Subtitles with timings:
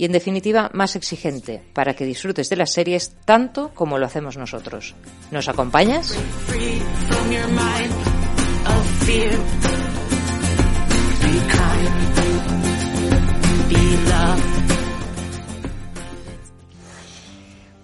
[0.00, 4.38] y en definitiva más exigente para que disfrutes de las series tanto como lo hacemos
[4.38, 4.94] nosotros.
[5.30, 6.16] ¿Nos acompañas?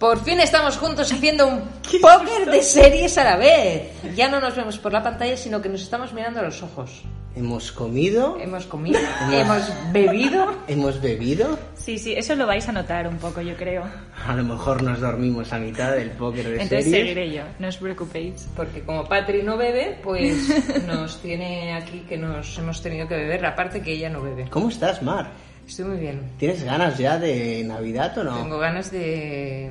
[0.07, 1.59] Por fin estamos juntos haciendo un
[2.01, 3.91] póker de series a la vez.
[4.15, 7.03] Ya no nos vemos por la pantalla, sino que nos estamos mirando a los ojos.
[7.35, 8.39] Hemos comido.
[8.41, 9.01] Hemos comido,
[9.33, 10.55] hemos bebido.
[10.69, 11.59] Hemos bebido.
[11.75, 13.83] Sí, sí, eso lo vais a notar un poco, yo creo.
[14.25, 17.09] A lo mejor nos dormimos a mitad del póker de Entonces series.
[17.09, 18.47] seguiré yo, no os preocupéis.
[18.55, 23.45] Porque como Patri no bebe, pues nos tiene aquí que nos hemos tenido que beber,
[23.45, 24.49] aparte que ella no bebe.
[24.51, 25.33] ¿Cómo estás, Mar?
[25.67, 26.31] Estoy muy bien.
[26.39, 28.37] ¿Tienes ganas ya de Navidad o no?
[28.37, 29.69] Tengo ganas de,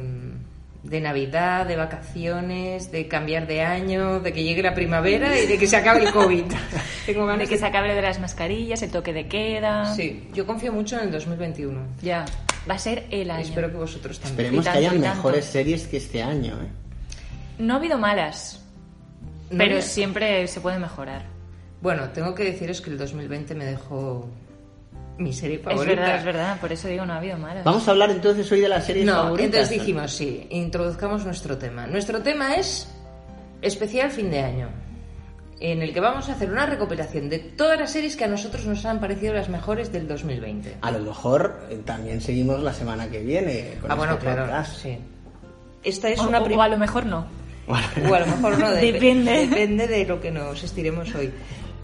[0.85, 5.57] de Navidad, de vacaciones, de cambiar de año, de que llegue la primavera y de
[5.57, 6.45] que se acabe el COVID.
[7.05, 9.93] Tengo ganas De que se acabe de las mascarillas, el toque de queda.
[9.95, 11.79] Sí, yo confío mucho en el 2021.
[12.01, 12.25] Ya,
[12.69, 13.41] va a ser el año.
[13.41, 14.45] Espero que vosotros también.
[14.45, 15.15] Esperemos que haya tanto, y tanto.
[15.17, 16.67] mejores series que este año, ¿eh?
[17.57, 18.61] No ha habido malas,
[19.49, 21.23] No pero siempre se puede mejorar.
[21.81, 24.29] Bueno, tengo que deciros que el 2020 me dejó
[25.17, 25.95] mi serie Es favorita.
[25.95, 27.63] verdad, es verdad, por eso digo no ha habido malas.
[27.63, 29.45] Vamos a hablar entonces hoy de las series No, favoritas.
[29.45, 31.87] entonces dijimos, sí, introduzcamos nuestro tema.
[31.87, 32.89] Nuestro tema es
[33.61, 34.69] especial fin de año,
[35.59, 38.65] en el que vamos a hacer una recopilación de todas las series que a nosotros
[38.65, 40.77] nos han parecido las mejores del 2020.
[40.81, 44.43] A lo mejor eh, también seguimos la semana que viene con Ah, bueno, este claro,
[44.43, 44.75] podcast.
[44.81, 44.97] sí.
[45.83, 47.25] Esta es o, una o- prim- o a lo mejor no.
[47.67, 49.47] o a lo mejor no, dep- Depende.
[49.47, 51.31] depende de lo que nos estiremos hoy.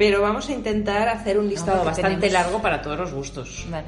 [0.01, 3.65] Pero vamos a intentar hacer un listado bastante tenemos- largo para todos los gustos.
[3.69, 3.85] Vale.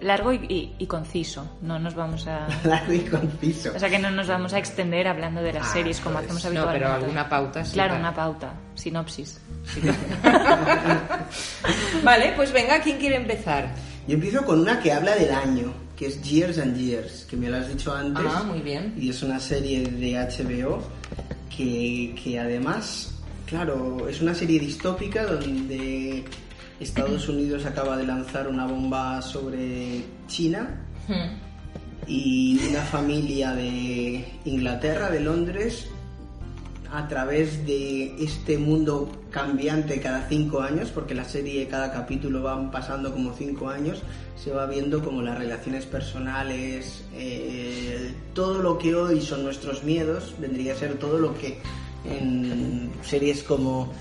[0.00, 1.46] Largo y, y- y conciso.
[1.62, 2.48] No nos vamos a.
[2.64, 3.72] Largo y conciso.
[3.74, 6.44] O sea que no nos vamos a extender hablando de las Ah, series como hacemos
[6.44, 6.52] es.
[6.52, 6.84] No, habitualmente.
[6.86, 7.72] pero alguna pauta sí.
[7.74, 8.52] Claro, para- una pauta.
[8.74, 9.40] Sinopsis.
[12.02, 13.68] Vale, pues venga, ¿quién quiere empezar?
[14.06, 17.48] Yo empiezo con una que habla del año, que es Years and Years, que me
[17.48, 18.24] lo has dicho antes.
[18.28, 18.94] Ah, muy bien.
[18.98, 20.82] Y es una serie de HBO
[21.56, 23.13] que, que además,
[23.54, 26.24] claro, es una serie distópica donde
[26.80, 30.84] Estados Unidos acaba de lanzar una bomba sobre China
[32.08, 35.86] y una familia de Inglaterra, de Londres,
[36.92, 42.72] a través de este mundo cambiante cada cinco años, porque la serie, cada capítulo van
[42.72, 44.02] pasando como cinco años,
[44.34, 50.34] se va viendo como las relaciones personales, eh, todo lo que hoy son nuestros miedos,
[50.40, 51.60] vendría a ser todo lo que
[52.04, 53.92] en series como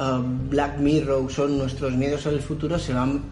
[0.00, 3.22] uh, Black Mirror son nuestros miedos el futuro, se van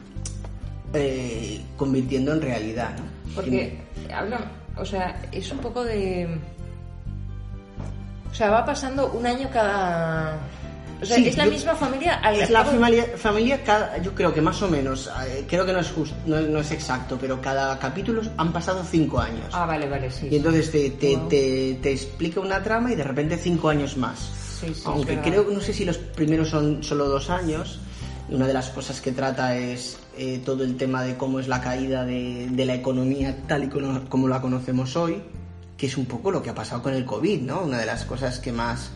[0.94, 2.96] eh, convirtiendo en realidad.
[2.98, 3.34] ¿no?
[3.34, 3.78] Porque
[4.12, 4.40] habla,
[4.76, 6.28] o sea, es un poco de.
[8.30, 10.38] O sea, va pasando un año cada.
[11.02, 14.14] O sea, Sí, es la yo- misma familia al Es la familia, familia cada, yo
[14.14, 17.18] creo que más o menos, eh, creo que no es, just- no, no es exacto,
[17.20, 19.46] pero cada capítulo han pasado cinco años.
[19.52, 20.28] Ah, vale, vale, sí.
[20.30, 21.28] y entonces te, te, Wow.
[21.28, 24.18] te- te explica una trama y de repente cinco años más.
[24.60, 27.80] Sí, sí, Aunque creo, no sé si los primeros son solo dos años.
[28.28, 31.60] Una de las cosas que trata es eh, todo el tema de cómo es la
[31.60, 35.20] caída de, de la economía tal y como, como la conocemos hoy,
[35.76, 37.62] que es un poco lo que ha pasado con el COVID, ¿no?
[37.62, 38.90] Una de las cosas que más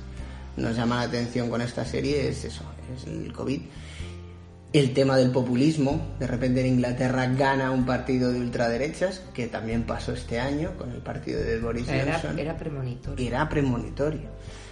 [0.57, 2.63] nos llama la atención con esta serie es eso,
[2.97, 3.61] es el COVID.
[4.73, 9.85] El tema del populismo, de repente en Inglaterra gana un partido de ultraderechas, que también
[9.85, 13.27] pasó este año con el partido de Boris Era, Johnson era premonitorio.
[13.27, 14.29] era premonitorio.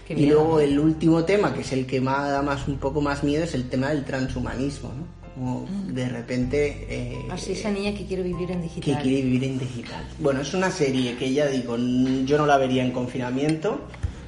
[0.07, 3.01] Qué y luego el último tema, que es el que más da más un poco
[3.01, 5.25] más miedo, es el tema del transhumanismo, ¿no?
[5.35, 9.03] Como de repente eh, Así esa niña que quiere vivir en que digital.
[9.03, 10.05] quiere vivir en digital.
[10.19, 13.81] Bueno, es una serie que ya digo, yo no la vería en confinamiento,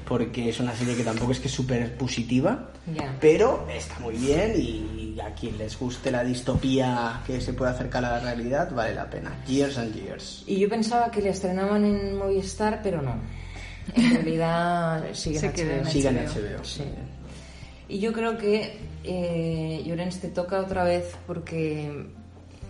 [0.07, 3.17] porque es una serie que tampoco es que es súper positiva, Ya.
[3.19, 8.05] pero está muy bien y a quien les guste la distopía que se puede acercar
[8.05, 9.35] a la realidad, vale la pena.
[9.47, 10.43] Years and Years.
[10.47, 13.15] Y yo pensaba que la estrenaban en Movistar, pero no.
[13.95, 15.89] En realidad sigue Se en en HBO.
[15.91, 16.57] Sigan HBO.
[16.57, 16.63] HBO.
[16.63, 16.83] Sí.
[17.89, 22.05] Y yo creo que, eh, Llorens, te toca otra vez porque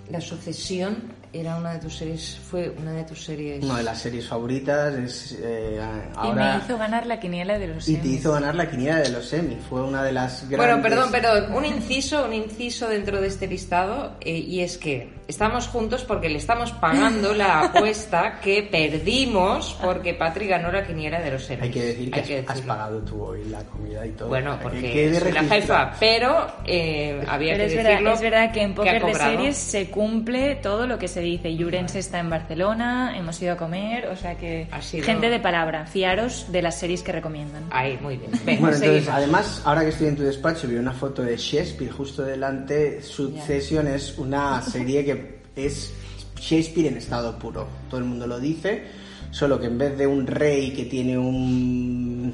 [0.10, 0.98] la sucesión
[1.40, 3.64] era una de tus series, fue una de tus series.
[3.64, 5.80] Una de las series favoritas es eh,
[6.24, 9.10] Y me hizo ganar la quiniela de los y te hizo ganar la quiniela de
[9.10, 9.58] los Emmy.
[9.70, 10.58] Fue una de las grandes.
[10.58, 15.17] Bueno, perdón, perdón, un inciso, un inciso dentro de este listado eh, y es que
[15.28, 21.20] estamos juntos porque le estamos pagando la apuesta que perdimos porque Patri ganó la quiniela
[21.20, 21.64] de los Emmys.
[21.64, 24.30] Hay que decir que, Hay que has, has pagado tú hoy la comida y todo.
[24.30, 28.52] Bueno, porque soy la jefa, pero eh, había Pero que es verdad, decirlo es verdad
[28.54, 29.14] que en Póker de.
[29.16, 31.56] Series se cumple todo lo que se dice.
[31.56, 35.40] Llurens está en Barcelona, hemos ido a comer, o sea que Ha sido- gente de
[35.40, 37.66] palabra, fiaros de las series que recomiendan.
[37.72, 38.32] Ahí, muy bien.
[38.46, 39.10] Venga, Bueno, entonces, seguimos.
[39.16, 43.02] además, ahora que estoy en tu despacho, vi una foto de Shakespeare justo delante.
[43.02, 45.17] Succession es una serie que
[45.58, 45.94] es
[46.40, 47.68] Shakespeare en estado puro.
[47.90, 48.84] Todo el mundo lo dice,
[49.32, 52.34] solo que en vez de un rey que tiene un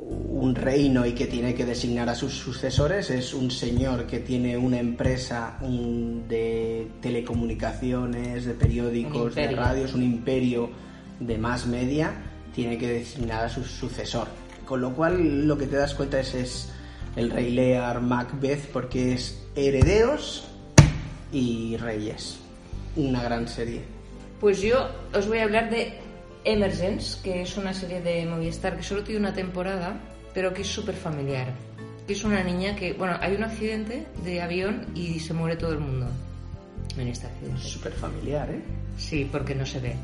[0.00, 4.56] un reino y que tiene que designar a sus sucesores es un señor que tiene
[4.56, 10.70] una empresa un- de telecomunicaciones, de periódicos, de radios, un imperio
[11.20, 12.12] de más media,
[12.54, 14.28] tiene que designar a su sucesor.
[14.64, 16.68] Con lo cual lo que te das cuenta es, es
[17.16, 20.44] el rey Lear, Macbeth, porque es herederos
[21.32, 22.38] y reyes.
[22.96, 23.82] Una gran serie.
[24.40, 25.98] Pues yo os voy a hablar de
[26.44, 30.00] Emergence, que es una serie de Movistar que solo tiene una temporada,
[30.32, 31.52] pero que es súper familiar.
[32.06, 35.80] Es una niña que, bueno, hay un accidente de avión y se muere todo el
[35.80, 36.08] mundo
[36.96, 37.60] en este accidente.
[37.60, 38.62] Súper familiar, ¿eh?
[38.96, 39.96] Sí, porque no se ve.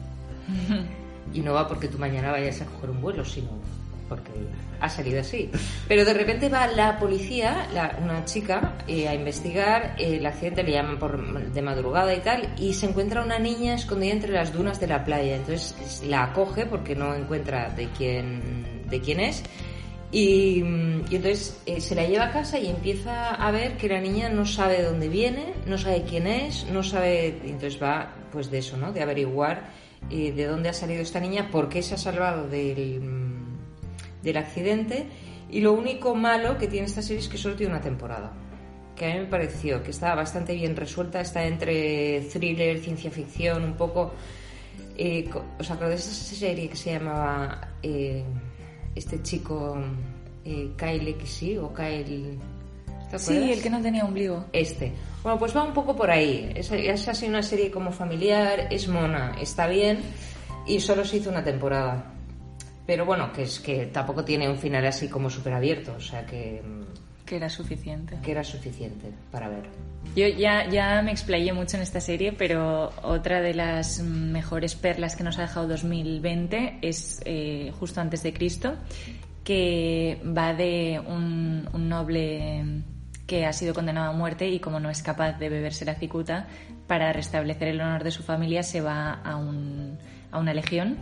[1.33, 3.49] Y no va porque tú mañana vayas a coger un vuelo, sino
[4.11, 4.31] porque
[4.85, 5.51] ha salido así.
[5.89, 10.63] Pero de repente va la policía, la- una chica, eh, a investigar eh, el accidente,
[10.63, 14.53] le llaman por, de madrugada y tal, y se encuentra una niña escondida entre las
[14.53, 15.37] dunas de la playa.
[15.37, 18.41] Entonces es- la acoge porque no encuentra de quién,
[18.89, 19.43] de quién es.
[20.13, 23.89] Y, mm, y entonces eh, se la lleva a casa y empieza a ver que
[23.89, 27.39] la niña no sabe de dónde viene, no sabe quién es, no sabe.
[27.45, 28.93] Entonces va, pues de eso, ¿no?
[28.93, 29.71] De averiguar
[30.11, 33.01] eh, de dónde ha salido esta niña, por qué se ha salvado del,
[34.25, 35.07] del accidente.
[35.51, 38.33] Y lo único malo que tiene esta serie es que solo tiene una temporada.
[38.97, 43.63] Que a mí me pareció que estaba bastante bien resuelta, está entre thriller, ciencia ficción,
[43.63, 44.13] un poco.
[44.97, 45.29] Eh,
[45.59, 48.25] ¿Os acordáis de esa serie que se llamaba eh,
[48.95, 49.77] este chico
[50.45, 52.39] eh, Kyle XY o Kyle...
[53.11, 54.47] ¿te Sí, el que no tenía ombligo.
[54.53, 54.93] Este.
[55.23, 56.51] Bueno, pues va un poco por ahí.
[56.55, 60.01] Es, es así una serie como familiar, es mona, está bien
[60.67, 62.14] y solo se hizo una temporada.
[62.87, 66.27] Pero bueno, que es que tampoco tiene un final así como súper abierto, o sea
[66.27, 66.63] que,
[67.25, 68.19] Que era suficiente.
[68.23, 69.63] que era suficiente para ver.
[70.15, 75.17] Yo ya, ya me explayé mucho en esta serie, pero otra de las mejores perlas
[75.17, 78.75] que nos ha dejado 2020 es eh, Justo antes de Cristo,
[79.43, 82.83] que va de un, un noble
[83.27, 86.47] que ha sido condenado a muerte y como no es capaz de beberse la cicuta,
[86.87, 89.97] para restablecer el honor de su familia se va a, un-
[90.31, 90.99] a una legión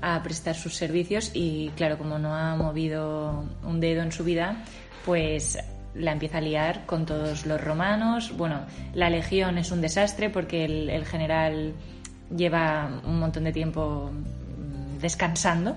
[0.00, 4.64] a prestar sus servicios y claro, como no ha movido un dedo en su vida,
[5.04, 5.58] pues
[5.94, 8.36] la empieza a liar con todos los romanos.
[8.36, 8.60] Bueno,
[8.94, 11.72] la legión es un desastre porque el, general
[12.34, 15.76] lleva un montón de tiempo mm, descansando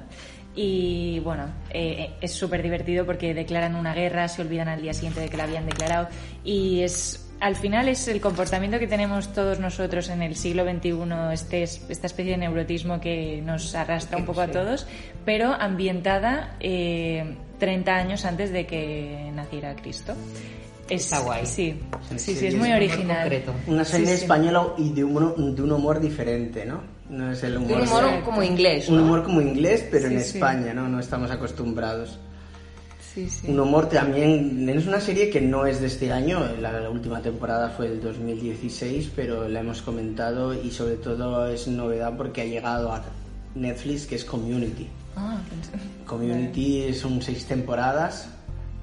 [0.56, 5.22] y bueno, eh, es súper divertido porque declaran una guerra, se olvidan al día siguiente
[5.22, 6.10] de que la habían declarado
[6.44, 10.94] y es al final es el comportamiento que tenemos todos nosotros en el siglo XXI,
[11.34, 14.88] este, esta especie de neurotismo que nos arrastra un poco a todos,
[15.26, 20.14] pero ambientada eh, 30 años antes de que naciera Cristo.
[20.90, 21.46] Es, Está guay.
[21.46, 21.80] Sí,
[22.10, 23.20] Sí, sí, sí, sí, es es muy un original.
[23.22, 23.54] concreto.
[23.68, 24.22] Una serie Sí, sí.
[24.24, 26.82] española y de, un humor diferente, ¿no?
[27.10, 29.04] No es el humor, un humor como inglés, un ¿no?
[29.04, 30.38] humor como inglés, pero Sí, en sí.
[30.38, 30.88] España, ¿no?
[30.90, 32.20] No estamos acostumbrados.
[33.14, 33.48] Sí, sí.
[33.50, 37.22] Un humor también, es una serie que no es de este año, la, la última
[37.22, 42.46] temporada fue del 2016, pero la hemos comentado y sobre todo es novedad porque ha
[42.46, 43.04] llegado a
[43.56, 44.88] Netflix, que es Community.
[45.16, 45.42] Ah,
[46.06, 48.30] Community son seis temporadas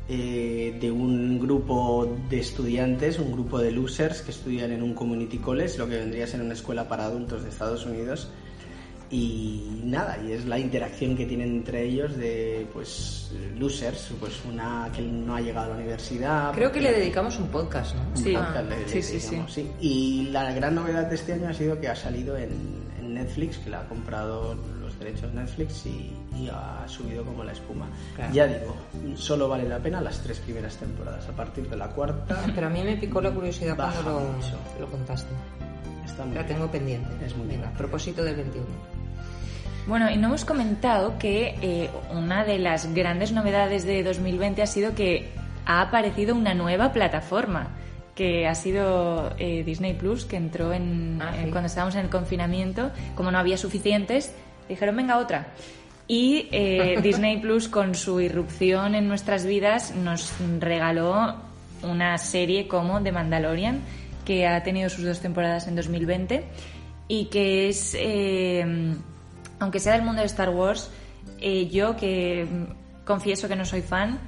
[0.08, 5.38] eh, de un grupo de estudiantes, un grupo de losers que estudian en un community
[5.38, 8.28] college, lo que vendría a ser una escuela para adultos de Estados Unidos.
[9.10, 14.90] Y nada, y es la interacción que tienen entre ellos de pues losers, pues una
[14.94, 16.52] que no ha llegado a la universidad.
[16.52, 18.02] Creo que le dedicamos un podcast, ¿no?
[18.10, 18.32] un Sí.
[18.32, 19.70] podcast, Ah, le- sí, sí, digamos, sí.
[19.80, 22.50] Y la gran novedad de este año ha sido que ha salido en,
[22.98, 27.52] en Netflix, que la ha comprado los derechos Netflix y, y ha subido como la
[27.52, 27.86] espuma.
[28.16, 28.34] Claro.
[28.34, 28.74] Ya digo,
[29.16, 31.28] solo vale la pena las tres primeras temporadas.
[31.28, 34.90] A partir de la cuarta, Pero a mí me picó la curiosidad cuando lo, lo
[34.90, 35.30] contaste.
[36.04, 36.56] está muy La bien.
[36.56, 37.08] tengo pendiente.
[37.24, 37.78] Es muy Venga, divertida.
[37.78, 38.66] propósito del 21.
[39.86, 44.66] Bueno, y no hemos comentado que eh, una de las grandes novedades de 2020 ha
[44.66, 45.28] sido que
[45.64, 47.68] ha aparecido una nueva plataforma
[48.16, 52.08] que ha sido eh, Disney Plus, que entró en, Ah, en- cuando estábamos en el
[52.10, 54.34] confinamiento, como no había suficientes,
[54.68, 55.48] dijeron, venga, otra.
[56.08, 61.34] Y eh, Disney Plus, con su irrupción en nuestras vidas, nos regaló
[61.82, 63.80] una serie como The Mandalorian,
[64.24, 66.42] que ha tenido sus dos temporadas en 2020
[67.08, 68.94] y que es, eh,
[69.60, 70.90] aunque sea del mundo de Star Wars,
[71.40, 72.46] eh, yo que
[73.04, 74.18] confieso que no soy fan,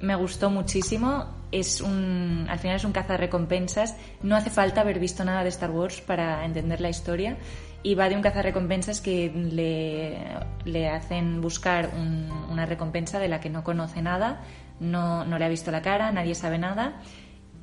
[0.00, 1.36] me gustó muchísimo.
[1.50, 3.96] Es un, al final es un caza de recompensas.
[4.22, 7.36] No hace falta haber visto nada de Star Wars para entender la historia.
[7.82, 10.18] Y va de un caza recompensas que le,
[10.70, 14.42] le hacen buscar un- una recompensa de la que no conoce nada,
[14.80, 17.00] no, no le ha visto la cara, nadie sabe nada.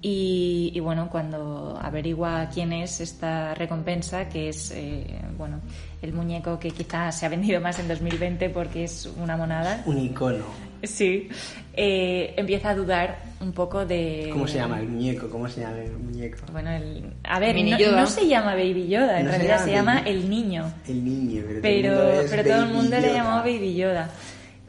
[0.07, 5.03] Y, y bueno, cuando averigua quién es esta recompensa, que es eh,
[5.35, 5.59] bueno
[6.03, 9.97] el muñeco que quizás se ha vendido más en 2020 porque es una monada, Un
[9.97, 10.45] icono.
[10.83, 11.27] sí,
[11.74, 14.29] eh, empieza a dudar un poco de...
[14.31, 15.27] ¿Cómo se llama el muñeco?
[15.27, 16.38] ¿Cómo se llama el muñeco?
[16.51, 19.65] Bueno, el- a ver, no, no se llama Baby Yoda, en No se realidad llama
[19.65, 22.69] se llama Baby- el niño El niño, pero, pero, todo el mundo, pero todo el
[22.69, 24.09] mundo le llamaba Baby Yoda.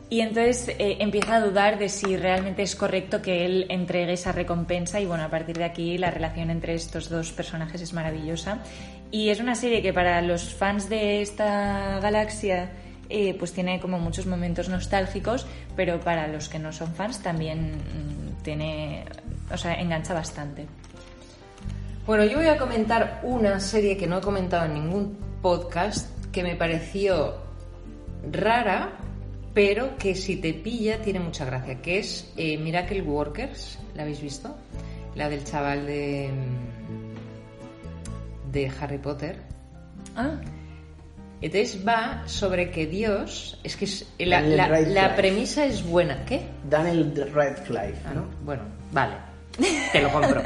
[0.08, 4.30] Y entonces eh, empieza a dudar de si realmente es correcto que él entregue esa
[4.30, 8.60] recompensa y bueno, a partir de aquí la relación entre estos dos personajes es maravillosa.
[9.10, 12.70] Y es una serie que para los fans de esta galaxia
[13.08, 15.46] eh, pues tiene como muchos momentos nostálgicos,
[15.76, 19.04] pero para los que no son fans también mm, tiene,
[19.52, 20.66] o sea, engancha bastante.
[22.06, 26.42] Bueno, yo voy a comentar una serie que no he comentado en ningún podcast que
[26.42, 27.34] me pareció
[28.30, 28.92] rara,
[29.56, 33.78] pero que si te pilla tiene mucha gracia, que es eh, Miracle Workers.
[33.94, 34.54] ¿La habéis visto?
[35.14, 36.28] La del chaval de,
[38.52, 39.38] de Harry Potter.
[40.14, 40.38] Ah,
[41.40, 46.22] Entonces va sobre que Dios, es que es- la, Daniel la- premisa es buena.
[46.26, 46.42] ¿Qué?
[46.68, 48.20] Daniel Radcliffe, Ah, ¿no?
[48.22, 48.26] no.
[48.44, 49.14] Bueno, vale,
[49.92, 50.42] te lo compro.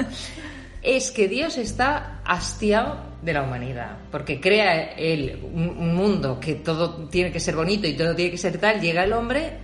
[0.83, 6.55] es que Dios está hastiado de la humanidad, porque crea él un, un mundo que
[6.55, 9.59] todo tiene que ser bonito y todo tiene que ser tal, llega el hombre,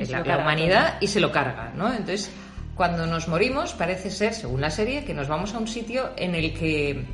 [0.00, 1.90] se la, humanidad, y se lo carga, ¿no?
[1.90, 2.30] Entonces,
[2.74, 6.34] cuando nos morimos, parece ser, según la serie, que nos vamos a un sitio en
[6.34, 7.04] el que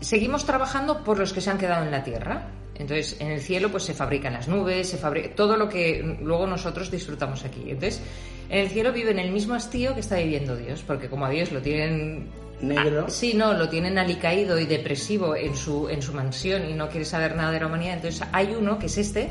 [0.00, 2.48] seguimos trabajando por los que se han quedado en la Tierra.
[2.74, 6.46] Entonces, en el cielo pues se fabrican las nubes, se fabrica todo lo que luego
[6.46, 7.62] nosotros disfrutamos aquí.
[7.70, 8.02] Entonces,
[8.48, 11.52] en el cielo viven el mismo hastío que está viviendo Dios, porque como a Dios
[11.52, 12.28] lo tienen
[12.60, 13.04] Negro.
[13.06, 16.88] Ah, sí, no, lo tienen alicaído y depresivo en su en su mansión y no
[16.88, 17.96] quiere saber nada de la humanidad.
[17.96, 19.28] Entonces, hay uno que es este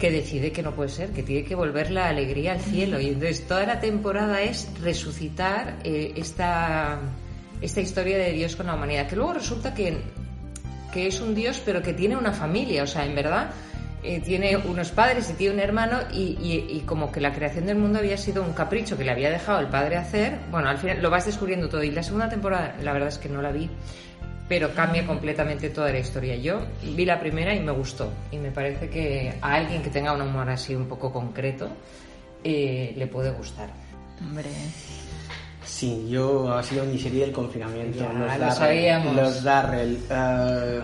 [0.00, 2.98] que decide que no puede ser, que tiene que volver la alegría al cielo.
[2.98, 6.98] Y entonces toda la temporada es resucitar eh, esta,
[7.60, 9.06] esta historia de Dios con la humanidad.
[9.06, 9.98] Que luego resulta que,
[10.92, 12.82] que es un Dios, pero que tiene una familia.
[12.82, 13.50] O sea, en verdad,
[14.02, 15.98] eh, tiene unos padres y tiene un hermano.
[16.12, 19.10] Y, y- y como que la creación del mundo había sido un capricho que le
[19.12, 20.38] había dejado el padre hacer.
[20.50, 21.82] Bueno, al final lo vas descubriendo todo.
[21.82, 23.68] Y la segunda temporada, la verdad es que no la vi
[24.48, 26.34] pero cambia completamente toda la historia.
[26.34, 28.12] Yo vi la primera y me gustó.
[28.32, 31.68] Y me parece que a alguien que tenga un humor así un poco concreto
[32.42, 33.68] eh, le puede gustar.
[34.20, 34.48] hombre.
[35.64, 37.98] Sí, yo ha sido mi serie del confinamiento.
[38.00, 39.14] Ya, los lo Darrell, sabíamos.
[39.14, 39.98] Los Darrell.
[40.10, 40.80] eh,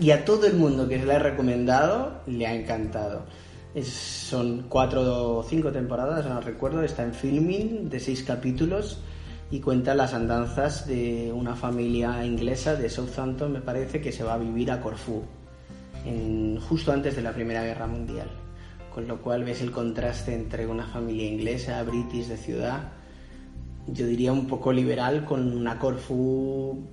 [0.00, 3.24] y a todo el mundo que se la he recomendado le ha encantado.
[3.74, 6.82] Es- son cuatro o cinco temporadas, no recuerdo.
[6.82, 9.00] Está en filming de seis capítulos
[9.50, 14.34] y cuenta las andanzas de una familia inglesa de Southampton, me parece, que se va
[14.34, 15.22] a vivir a Corfú
[16.68, 18.28] justo antes de la Primera Guerra Mundial.
[18.94, 22.92] Con lo cual ves el contraste entre una familia inglesa, british de ciudad,
[23.86, 26.86] yo diría un poco liberal, con una Corfú,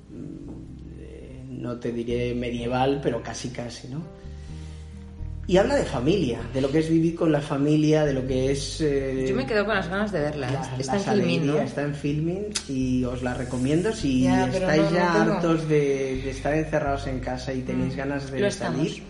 [1.58, 4.02] no te diré medieval, pero casi casi, ¿no?
[5.50, 8.52] Y habla de familia, de lo que es vivir con la familia, de lo que
[8.52, 8.82] es...
[8.82, 10.52] eh, Yo me quedo con las ganas de verla.
[10.52, 11.58] la- está en filming, ¿no?
[11.60, 15.34] Está en filming y os la recomiendo si Ya, estáis no, no ya tengo.
[15.36, 18.78] hartos de, de estar encerrados en casa y tenéis ganas de Lo estamos.
[18.90, 19.04] salir,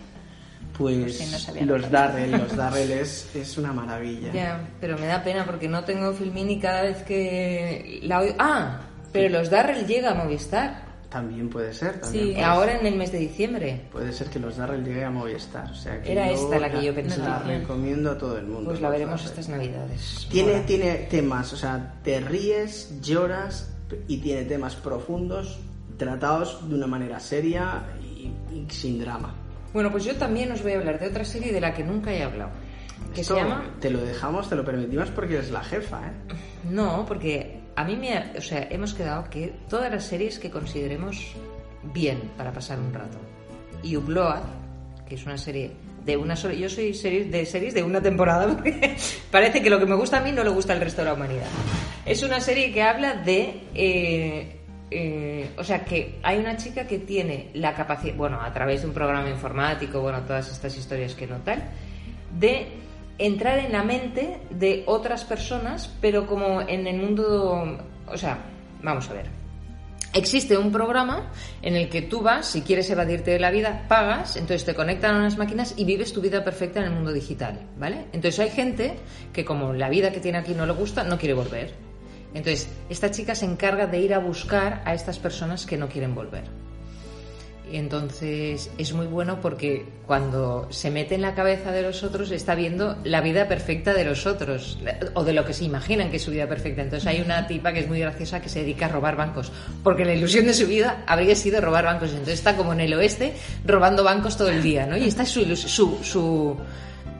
[0.78, 1.90] pues Sí, no los.
[1.90, 4.32] Darrell, los Darrell es, es una maravilla.
[4.32, 8.36] Ya, pero me da pena porque no tengo filming y cada vez que la oigo...
[8.38, 8.82] ¡Ah!
[9.12, 10.86] Pero los Darrell llega a Movistar.
[11.08, 12.00] También puede ser.
[12.00, 12.32] También Sí.
[12.32, 12.80] puede Ahora ser.
[12.82, 13.80] en el mes de diciembre.
[13.90, 15.70] Puede ser que los Darrell llegue a Movistar.
[15.70, 17.42] O sea que Era esta la que yo pensaba.
[17.46, 18.70] La recomiendo a todo el mundo.
[18.70, 19.30] Pues la veremos Darrell.
[19.30, 20.28] estas navidades.
[20.30, 23.74] Tiene, tiene temas, o sea, te ríes, lloras
[24.06, 25.58] y tiene temas profundos
[25.96, 29.34] tratados de una manera seria y, y sin drama.
[29.72, 32.12] Bueno, pues yo también os voy a hablar de otra serie de la que nunca
[32.12, 32.50] he hablado.
[33.14, 33.64] Que Esto se llama...
[33.80, 36.12] Te lo dejamos, te lo permitimos porque eres la jefa, ¿eh?
[36.70, 37.47] No, porque
[37.78, 38.36] a mí me...
[38.36, 41.16] O sea, hemos quedado que todas las series que consideremos
[41.94, 43.18] bien para pasar un rato.
[43.84, 44.42] Y Upload,
[45.08, 45.70] que es una serie
[46.04, 46.54] de una sola...
[46.54, 48.96] Yo soy series de series de una temporada porque
[49.30, 51.14] parece que lo que me gusta a mí no le gusta al resto de la
[51.14, 51.46] humanidad.
[52.04, 53.62] Es una serie que habla de...
[53.74, 54.54] eh,
[54.90, 58.88] eh, o sea, que hay una chica que tiene la capacidad, bueno, a través de
[58.88, 61.62] un programa informático, bueno, todas estas historias que no tal,
[62.36, 62.66] de
[63.18, 67.78] entrar en la mente de otras personas, pero como en el mundo...
[68.06, 68.38] O sea,
[68.82, 69.38] vamos a ver.
[70.14, 74.36] Existe un programa en el que tú vas, si quieres evadirte de la vida, pagas,
[74.36, 77.60] entonces te conectan a unas máquinas y vives tu vida perfecta en el mundo digital,
[77.78, 78.06] ¿vale?
[78.12, 78.96] Entonces hay gente
[79.34, 81.74] que como la vida que tiene aquí no le gusta, no quiere volver.
[82.32, 86.14] Entonces, esta chica se encarga de ir a buscar a estas personas que no quieren
[86.14, 86.44] volver.
[87.70, 92.30] Y entonces es muy bueno porque cuando se mete en la cabeza de los otros
[92.30, 94.78] está viendo la vida perfecta de los otros
[95.14, 96.82] o de lo que se imaginan que es su vida perfecta.
[96.82, 100.04] Entonces hay una tipa que es muy graciosa que se dedica a robar bancos porque
[100.04, 102.10] la ilusión de su vida habría sido robar bancos.
[102.10, 103.34] Entonces está como en el oeste
[103.64, 104.96] robando bancos todo el día, ¿no?
[104.96, 106.56] Y esta es su, su, su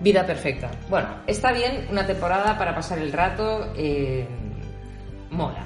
[0.01, 0.71] vida perfecta.
[0.89, 3.73] Bueno, está bien una temporada para pasar el rato.
[3.77, 4.27] eh,
[5.31, 5.65] mola.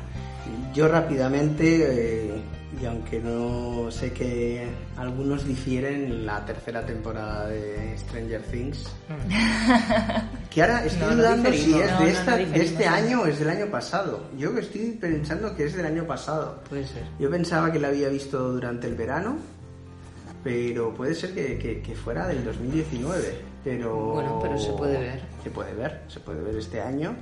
[0.74, 2.42] Yo rápidamente, eh,
[2.82, 8.84] y aunque no sé que algunos difieren, la tercera temporada de Stranger Things,
[10.50, 12.70] que ahora estoy No, no dudando si es No, de, no, esta- no de diferimos,
[12.72, 14.24] este año o es del año pasado.
[14.36, 16.60] Yo estoy pensando que es del año pasado.
[16.68, 17.04] Puede ser.
[17.20, 19.36] Yo pensaba que la había visto durante el verano,
[20.42, 23.52] pero puede ser que, que- que fuera del 2019.
[23.62, 25.20] Pero Bueno, pero se puede ver.
[25.44, 27.14] Se puede ver, se puede ver este año.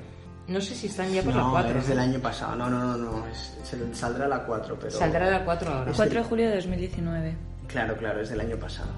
[0.50, 1.78] No sé si están ya por no, la 4.
[1.78, 2.57] es del año pasado.
[2.57, 3.26] No, no, no, no.
[3.28, 4.90] es- se- saldrá la 4, pero...
[4.90, 5.92] Saldrá la 4 ahora.
[5.95, 7.35] 4 de julio de 2019.
[7.69, 8.88] Claro, claro, es del año pasado.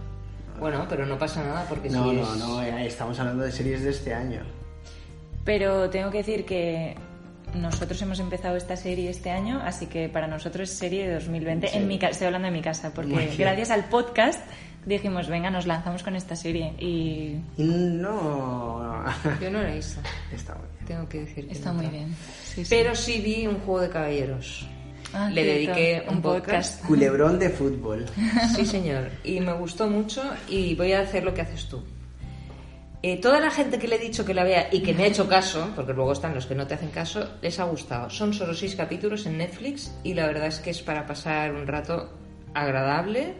[0.59, 3.53] Bueno, pero no pasa nada porque No, si no, es- no, eh, estamos hablando de
[3.53, 4.41] series de este año.
[5.45, 6.97] Pero tengo que decir que
[7.55, 11.69] nosotros hemos empezado esta serie este año, así que para nosotros es serie de 2020.
[11.69, 11.77] Sí.
[11.79, 13.37] En mi estoy hablando de mi casa, Muy porque bien.
[13.39, 14.41] gracias al podcast
[14.87, 16.73] dijimos, venga, nos lanzamos con esta serie.
[16.79, 19.05] Y no...
[19.41, 20.01] Yo no la visto.
[20.35, 20.87] Está muy bien.
[20.87, 22.15] Tengo que decir que está no muy bien.
[22.45, 22.67] Sí, sí.
[22.71, 24.67] Pero sí vi un juego de caballeros.
[25.15, 26.85] Ah, Le cierto, dediqué un podcast.
[26.87, 28.07] Culebrón de fútbol.
[28.57, 29.11] Sí, señor.
[29.25, 31.83] Y me gustó mucho y voy a hacer lo que haces tú.
[33.05, 35.07] Eh, toda la gente que le he dicho que la vea y que me ha
[35.07, 38.09] hecho caso, porque luego están los que no te hacen caso, les ha gustado.
[38.11, 41.67] Son solo seis capítulos en Netflix y la verdad es que es para pasar un
[41.67, 42.11] rato
[42.55, 43.35] agradable,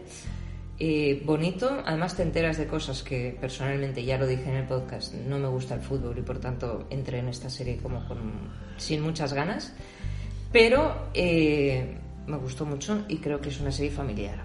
[0.79, 1.81] eh, bonito.
[1.85, 5.13] Además te enteras de cosas que personalmente ya lo dije en el podcast.
[5.13, 9.01] No me gusta el fútbol y por tanto entré en esta serie como con, sin
[9.01, 9.73] muchas ganas.
[10.51, 11.97] Pero eh,
[12.27, 14.43] me gustó mucho y creo que es una serie familiar.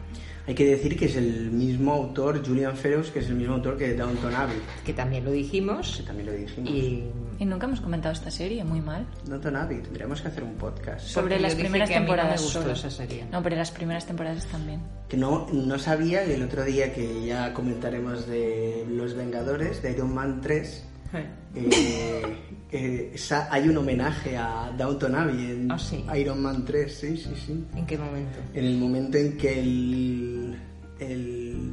[0.48, 3.76] Hay que decir que es el mismo autor, Julian Ferus, que es el mismo autor
[3.76, 6.70] que Downton Abbey, que también lo dijimos que también lo dijimos.
[6.70, 7.04] y
[7.38, 9.06] Y nunca hemos comentado esta serie, muy mal.
[9.26, 11.06] Downton Abbey, tendríamos que hacer un podcast.
[11.06, 12.42] Sobre Porque las yo dije primeras que a mí no me temporadas.
[12.42, 12.72] gustó solo.
[12.72, 13.26] esa serie.
[13.30, 14.80] No, pero las primeras temporadas también.
[15.08, 19.92] Que no, no sabía y el otro día que ya comentaremos de Los Vengadores, de
[19.92, 22.36] Iron Man 3, eh,
[22.70, 23.16] eh,
[23.50, 26.04] hay un homenaje a Downton Abbey en Ah, sí.
[26.16, 27.64] Iron Man 3, sí, sí, sí.
[27.74, 28.38] ¿En qué momento?
[28.54, 30.58] En el momento en que el,
[31.00, 31.72] el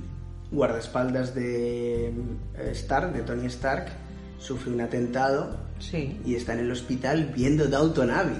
[0.51, 2.13] guardaespaldas de eh,
[2.71, 3.87] Stark, de Tony Stark,
[4.37, 6.17] sufre un atentado Sí.
[6.25, 8.37] y está en el hospital viendo Downton Abbey.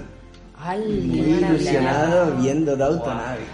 [0.58, 3.44] ¡Ay, Muy ilusionado viendo Downton Abbey.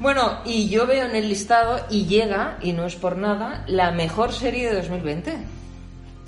[0.00, 3.92] Bueno, y yo veo en el listado y llega, y no es por nada, la
[3.92, 5.36] mejor serie de 2020.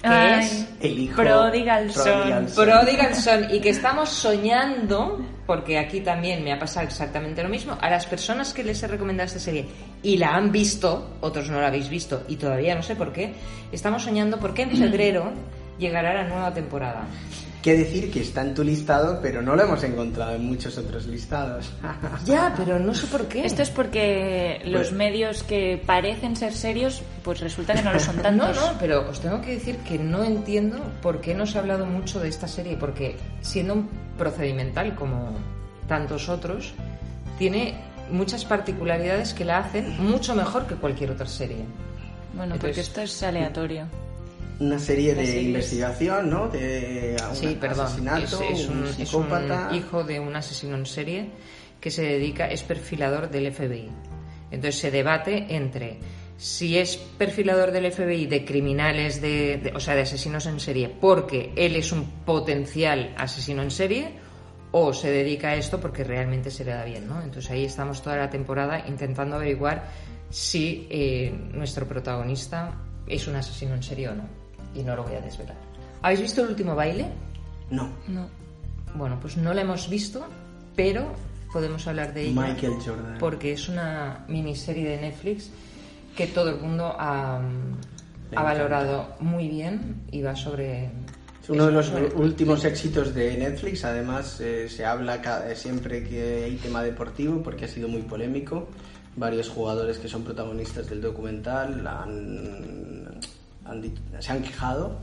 [0.06, 2.04] Que Ay, es El hijo Prodigal Son.
[2.04, 2.64] Prodigal Son.
[2.64, 7.76] Prodigal Son y que estamos soñando, porque aquí también me ha pasado exactamente lo mismo,
[7.80, 9.66] a las personas que les he recomendado esta serie
[10.02, 13.34] y la han visto, otros no la habéis visto y todavía no sé por qué,
[13.72, 15.32] estamos soñando porque en febrero
[15.78, 17.06] llegará la nueva temporada.
[17.62, 21.06] Que decir que está en tu listado, pero no lo hemos encontrado en muchos otros
[21.06, 21.72] listados.
[22.24, 23.44] Ya, pero no sé por qué.
[23.44, 27.98] Esto es porque los Pues- medios que parecen ser serios, pues resulta que no lo
[28.00, 28.56] son No, tantos.
[28.56, 31.86] no, pero os tengo que decir que no entiendo por qué no se ha hablado
[31.86, 35.32] mucho de esta serie, porque siendo un procedimental como
[35.88, 36.72] tantos otros,
[37.38, 37.74] tiene
[38.10, 41.64] muchas particularidades que la hacen mucho mejor que cualquier otra serie.
[42.34, 43.86] Bueno, porque esto es aleatorio.
[44.58, 46.48] Una serie de investigación, ¿no?
[46.48, 47.86] De un Sí, perdón.
[47.86, 49.70] asesinato, es, es un, un es un psicópata.
[49.74, 51.30] hijo de un asesino en serie
[51.80, 53.90] que se dedica, es perfilador del FBI.
[54.50, 55.98] Entonces se debate entre
[56.38, 60.88] si es perfilador del FBI de criminales, de, de- o sea, de asesinos en serie,
[60.88, 64.08] porque él es un potencial asesino en serie,
[64.72, 67.22] o se dedica a esto porque realmente se le da bien, ¿no?
[67.22, 69.88] Entonces ahí estamos toda la temporada intentando averiguar
[70.30, 72.74] si eh, nuestro protagonista
[73.06, 74.45] es un asesino en serie o no.
[74.76, 75.56] Y no lo voy a desvelar.
[76.02, 77.06] ¿Habéis visto el último baile?
[77.70, 78.28] No, No.
[78.94, 80.24] Bueno, pues no la hemos visto,
[80.74, 81.12] pero
[81.52, 82.48] podemos hablar de ella.
[82.48, 83.16] Michael Jordan.
[83.18, 85.50] Porque es una miniserie de Netflix
[86.16, 87.40] que todo el mundo ha,
[88.32, 90.90] valorado muy bien y va sobre
[91.42, 93.84] Es uno de los últimos éxitos de Netflix.
[93.84, 98.68] Además, eh, se habla cada, siempre que hay tema deportivo porque ha sido muy polémico.
[99.16, 103.20] Varios jugadores que son protagonistas del documental han,
[104.20, 104.98] se han quejado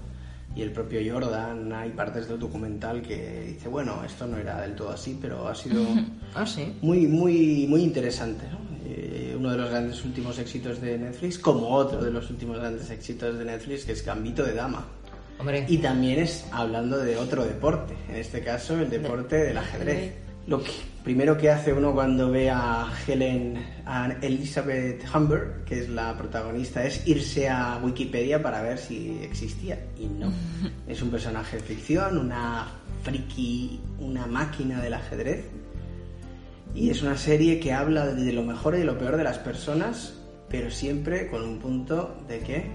[0.56, 4.76] y el propio Jordan hay partes del documental que dice bueno esto no era del
[4.76, 5.84] todo así pero ha sido
[6.36, 6.74] ah, ¿sí?
[6.82, 8.46] muy muy muy interesante
[8.86, 12.90] eh, uno de los grandes últimos éxitos de Netflix como otro de los últimos grandes
[12.90, 14.86] éxitos de Netflix que es Gambito de Dama
[15.68, 20.14] y también es hablando de otro deporte, en este caso el deporte del ajedrez.
[20.46, 20.72] Lo que
[21.04, 26.86] primero que hace uno cuando ve a Helen, a Elizabeth Humber, que es la protagonista,
[26.86, 29.80] es irse a Wikipedia para ver si existía.
[29.98, 30.32] Y no.
[30.88, 32.68] Es un personaje de ficción, una
[33.04, 35.46] friki, una máquina del ajedrez.
[36.74, 39.38] Y es una serie que habla de lo mejor y de lo peor de las
[39.38, 40.16] personas,
[40.50, 42.72] pero siempre con un punto de que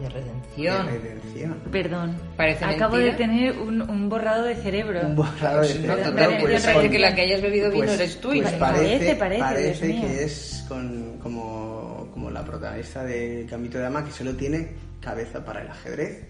[0.00, 0.86] de redención.
[0.86, 1.54] De redención.
[1.70, 2.16] Perdón.
[2.36, 5.00] Parece Acabo de tener un, borrado de cerebro.
[5.06, 5.96] Un borrado de cerebro.
[6.40, 8.28] Pues, parece que la que hayas bebido vino pues, eres tú.
[8.28, 14.04] Pues parece, parece, parece, que es con, como, como la protagonista de Gambito de Dama
[14.04, 16.24] que solo tiene cabeza para el ajedrez.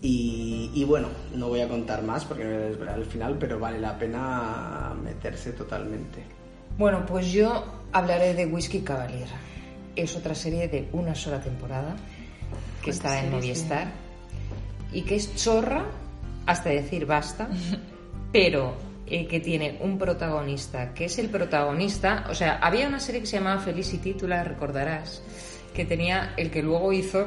[0.00, 3.36] Y, y, bueno, no voy a contar más porque no voy a desvelar al final,
[3.38, 6.22] pero vale la pena meterse totalmente.
[6.78, 9.28] Bueno, pues yo hablaré de Whisky Cavalier.
[9.94, 11.96] Es otra serie de una sola temporada
[12.86, 13.88] que está en Movistar
[14.92, 15.84] y que es chorra
[16.46, 17.48] hasta decir basta,
[18.32, 18.76] pero
[19.08, 22.26] eh, que tiene un protagonista que es el protagonista.
[22.30, 25.20] O sea, había una serie que se llamaba Felicity, tú la recordarás,
[25.74, 27.24] que tenía el que luego hizo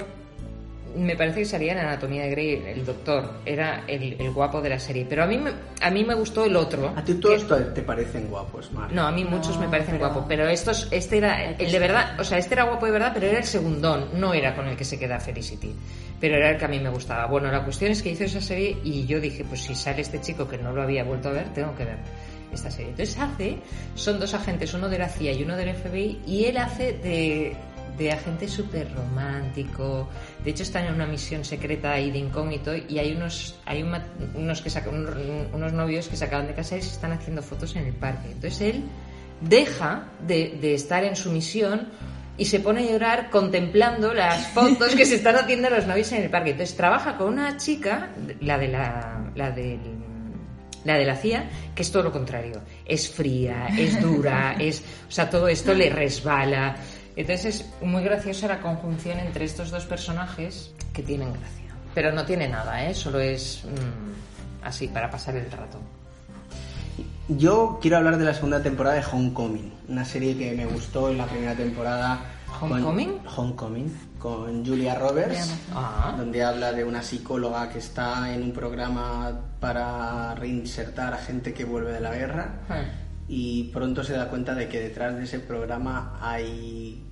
[0.95, 4.79] me parece que salía en Anatomía de Grey, el doctor, era el, guapo de la
[4.79, 5.05] serie.
[5.07, 6.93] Pero a mí, me, a mí me gustó el otro.
[6.95, 8.91] ¿A ti todos te parecen guapos, Mar?
[8.91, 12.23] No, a mí muchos me parecen guapos, pero estos, este era el de verdad, o
[12.23, 14.85] sea, este era guapo de verdad, pero era el segundón, no era con el que
[14.85, 15.73] se queda Felicity.
[16.19, 17.27] Pero era el que a mí me gustaba.
[17.27, 20.19] Bueno, la cuestión es que hizo esa serie y yo dije, pues si sale este
[20.19, 21.97] chico que no lo había vuelto a ver, tengo que ver
[22.53, 22.91] esta serie.
[22.91, 23.57] Entonces hace,
[23.95, 27.55] son dos agentes, uno de la CIA y uno del FBI, y él hace de
[27.99, 30.09] de agente súper romántico.
[30.43, 34.61] De hecho, están en una misión secreta ahí de incógnito y hay unos, hay unos,
[34.61, 34.71] que
[35.53, 38.31] unos, novios que se acaban de casar y se están haciendo fotos en el parque.
[38.31, 38.83] Entonces él
[39.41, 41.89] deja de, de estar en su misión
[42.37, 46.23] y se pone a llorar contemplando las fotos que se están haciendo los novios en
[46.23, 46.51] el parque.
[46.51, 48.09] Entonces trabaja con una chica,
[48.39, 49.79] la de la, la del
[50.85, 52.61] la de la CIA, que es todo lo contrario.
[52.85, 56.77] Es fría, es dura, es, o sea, todo esto le resbala.
[57.19, 61.75] Entonces es muy graciosa la conjunción entre estos dos personajes que tienen gracia.
[61.93, 62.93] Pero no tiene nada, ¿eh?
[62.93, 65.81] Solo es mm, así, para pasar el rato.
[67.27, 71.17] Yo quiero hablar de la segunda temporada de Homecoming, una serie que me gustó en
[71.17, 72.21] la primera temporada.
[72.61, 73.19] ¿Homecoming?
[73.35, 76.15] Homecoming, con Julia Roberts, ah.
[76.17, 81.65] donde habla de una psicóloga que está en un programa para reinsertar a gente que
[81.65, 82.61] vuelve de la guerra.
[82.69, 82.83] Ah.
[83.27, 87.08] Y pronto se da cuenta de que detrás de ese programa hay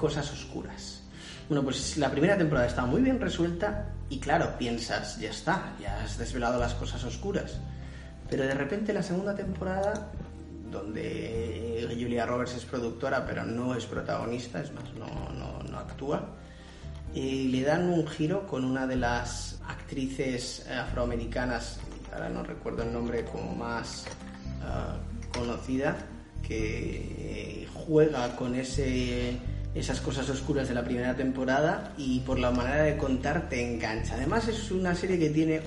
[0.00, 1.02] cosas oscuras.
[1.46, 6.02] Bueno, pues la primera temporada está muy bien resuelta y claro, piensas, ya está, ya
[6.02, 7.58] has desvelado las cosas oscuras.
[8.30, 10.10] Pero de repente la segunda temporada,
[10.70, 15.06] donde Julia Roberts es productora pero no es protagonista, es más, no,
[15.70, 16.30] no, actúa,
[17.12, 21.78] y le dan un giro con una de las actrices afroamericanas,
[22.12, 24.06] ahora no recuerdo el nombre como más
[24.62, 24.96] ah,
[25.34, 25.96] conocida,
[26.46, 29.38] que juega con ese
[29.74, 34.14] esas cosas oscuras de la primera temporada y por la manera de contar te engancha.
[34.14, 35.60] Además es una serie que tiene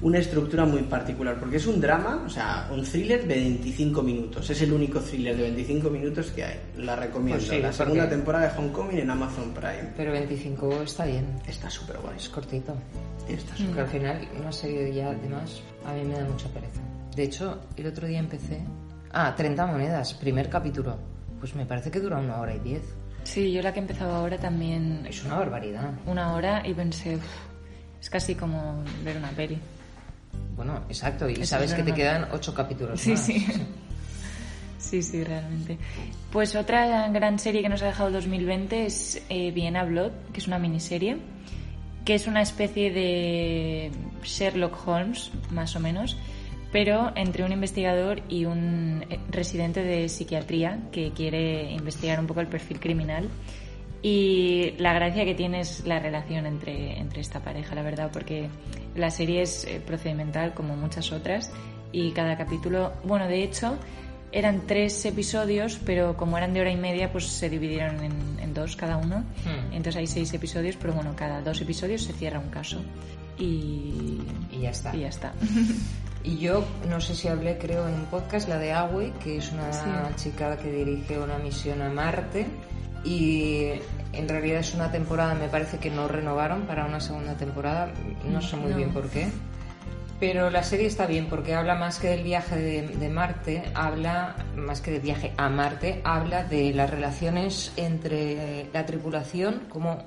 [0.00, 4.48] una estructura muy particular porque es un drama, o sea, un thriller de 25 minutos.
[4.48, 6.60] Es el único thriller de 25 minutos que hay.
[6.78, 7.44] La recomiendo.
[7.46, 9.92] Pues la segunda temporada de Hong Kong en Amazon Prime.
[9.96, 11.26] Pero 25 está bien.
[11.46, 12.16] Está súper guay.
[12.16, 12.74] Es cortito.
[13.28, 16.80] Está súper al final una serie ya de más a mí me da mucha pereza.
[17.14, 18.62] De hecho, el otro día empecé...
[19.12, 20.96] Ah, 30 monedas, primer capítulo.
[21.40, 22.82] Pues me parece que dura una hora y diez.
[23.24, 25.06] Sí, yo la que he empezado ahora también...
[25.08, 25.92] Es una barbaridad.
[26.06, 27.18] Una hora y pensé,
[28.00, 29.58] es casi como ver una peli.
[30.56, 33.00] Bueno, exacto, y sabes que te quedan ocho capítulos.
[33.00, 33.46] Sí, sí.
[34.80, 35.78] Sí, sí, realmente.
[36.32, 40.46] Pues otra gran serie que nos ha dejado 2020 es eh, Vienna Blood, que es
[40.46, 41.18] una miniserie,
[42.04, 43.92] que es una especie de
[44.24, 46.16] Sherlock Holmes, más o menos,
[46.72, 52.40] pero entre un investigador y un eh, residente de psiquiatría que quiere investigar un poco
[52.40, 53.28] el perfil criminal.
[54.02, 58.48] Y la gracia que tiene es la relación entre, entre esta pareja, la verdad, porque
[58.94, 61.52] la serie es eh, procedimental como muchas otras
[61.92, 63.76] y cada capítulo, bueno, de hecho,
[64.32, 68.74] eran tres episodios, pero como eran de hora y media, pues se dividieron en, dos
[68.74, 69.18] cada uno.
[69.44, 69.72] Hmm.
[69.72, 72.82] Entonces hay seis episodios, pero bueno, cada dos episodios se cierra un caso.
[73.38, 74.94] Y, Y ya está.
[74.94, 75.32] y ya está.
[76.22, 79.52] Y yo, no sé si hablé, creo, en un podcast, la de Awe, que es
[79.52, 79.88] una Sí.
[80.16, 82.46] chica que dirige una misión a Marte.
[83.04, 83.70] Y
[84.12, 87.90] en realidad es una temporada, me parece que no renovaron para una segunda temporada.
[88.30, 88.76] No sé muy No.
[88.76, 89.28] bien por qué.
[90.18, 94.36] Pero la serie está bien porque habla más que del viaje de, de Marte, habla
[94.54, 100.04] más que del viaje a Marte, habla de las relaciones entre la tripulación, como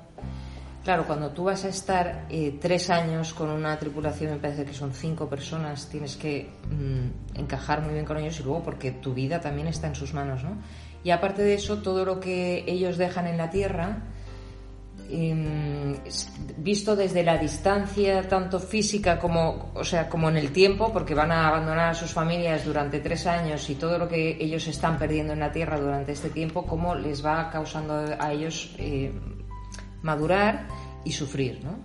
[0.84, 4.74] Claro, cuando tú vas a estar eh, tres años con una tripulación, me parece que
[4.74, 9.14] son cinco personas, tienes que mm, encajar muy bien con ellos y luego porque tu
[9.14, 10.58] vida también está en sus manos, ¿no?
[11.02, 13.96] Y aparte de eso, todo lo que ellos dejan en la Tierra,
[15.08, 15.96] em,
[16.58, 21.32] visto desde la distancia, tanto física como, o sea, como en el tiempo, porque van
[21.32, 25.32] a abandonar a sus familias durante tres años y todo lo que ellos están perdiendo
[25.32, 29.10] en la Tierra durante este tiempo, cómo les va causando a ellos eh,
[30.04, 30.68] madurar
[31.04, 31.78] y sufrir, ¿no?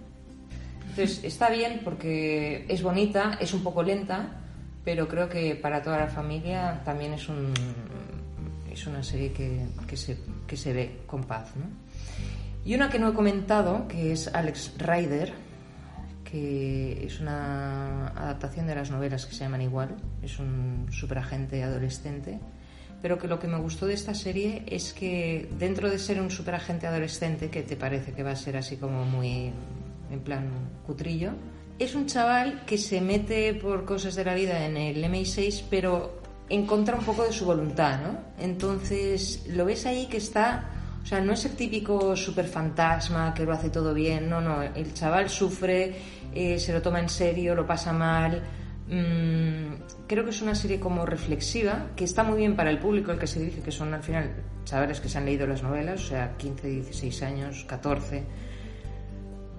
[0.89, 4.41] Entonces está bien porque es bonita, es un poco lenta,
[4.83, 7.53] pero creo que para toda la familia también es un
[8.71, 11.65] es una serie que, que se, que se ve con paz, ¿no?
[12.63, 15.33] Y una que no he comentado, que es Alex Rider,
[16.23, 22.39] que es una adaptación de las novelas que se llaman igual, es un superagente adolescente,
[23.01, 26.31] pero que lo que me gustó de esta serie es que dentro de ser un
[26.31, 29.51] superagente adolescente, que te parece que va a ser así como muy
[30.11, 30.49] en plan
[30.85, 31.31] cutrillo,
[31.77, 36.19] es un chaval que se mete por cosas de la vida en el MI6, pero
[36.49, 38.19] en contra un poco de su voluntad, ¿no?
[38.43, 40.69] Entonces lo ves ahí que está,
[41.01, 44.61] o sea, no es el típico super fantasma que lo hace todo bien, no, no,
[44.61, 45.95] el chaval sufre,
[46.33, 48.41] eh, se lo toma en serio, lo pasa mal.
[48.89, 53.11] Mm, creo que es una serie como reflexiva, que está muy bien para el público
[53.11, 54.31] al que se dirige, que son al final
[54.65, 58.23] chavales que se han leído las novelas, o sea, 15, 16 años, 14,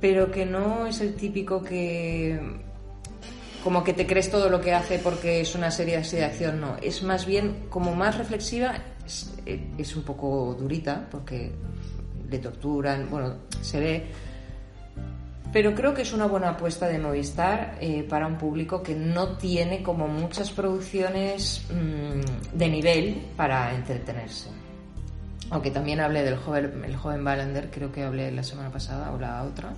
[0.01, 2.41] pero que no es el típico que
[3.63, 6.61] como que te crees todo lo que hace porque es una serie así de acción,
[6.61, 6.77] no.
[6.81, 9.33] Es más bien como más reflexiva, es,
[9.77, 11.53] es un poco durita porque
[12.31, 14.07] le torturan, bueno, se ve.
[15.53, 19.37] Pero creo que es una buena apuesta de Movistar eh, para un público que no
[19.37, 24.51] tiene como muchas producciones mmm, de nivel para entretenerse.
[25.51, 27.25] Aunque también hablé del joven, el joven
[27.73, 29.73] creo que hablé la semana pasada o la otra,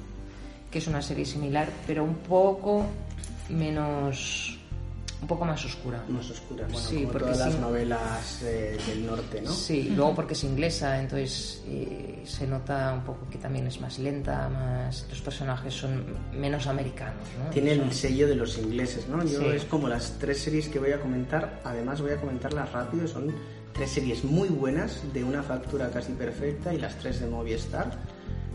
[0.70, 2.85] que es una serie similar, pero un poco
[3.48, 4.58] menos
[5.22, 6.02] un poco más oscura.
[6.08, 7.61] Más oscura, bueno, Sí, como porque todas las sí.
[7.61, 9.52] novelas eh, del norte, ¿no?
[9.52, 13.80] Sí, y luego porque es inglesa, entonces eh, se nota un poco que también es
[13.80, 17.50] más lenta, más los personajes son menos americanos, ¿no?
[17.50, 19.22] Tiene el sello de los ingleses, ¿no?
[19.24, 19.46] Yo Sí.
[19.54, 23.32] es como las tres series que voy a comentar, además voy a comentarlas rápido, son
[23.72, 27.96] tres series muy buenas, de una factura casi perfecta, y las tres de Movistar,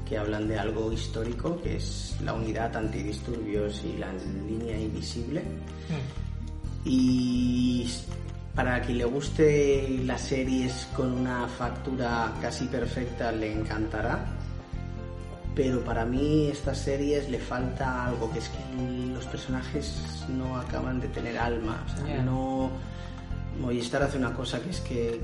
[0.08, 4.12] que hablan de algo histórico, que es la unidad antidisturbios y la
[4.47, 5.41] línea invisible.
[5.41, 6.26] Mm.
[6.89, 7.86] Y
[8.56, 14.26] para quien le guste las series con una factura casi perfecta le encantará.
[15.54, 21.02] Pero para mí estas series le falta algo, que es que los personajes no acaban
[21.02, 21.84] de tener alma.
[21.86, 22.71] O sea, no...
[23.60, 25.19] Movistar hace una cosa que es que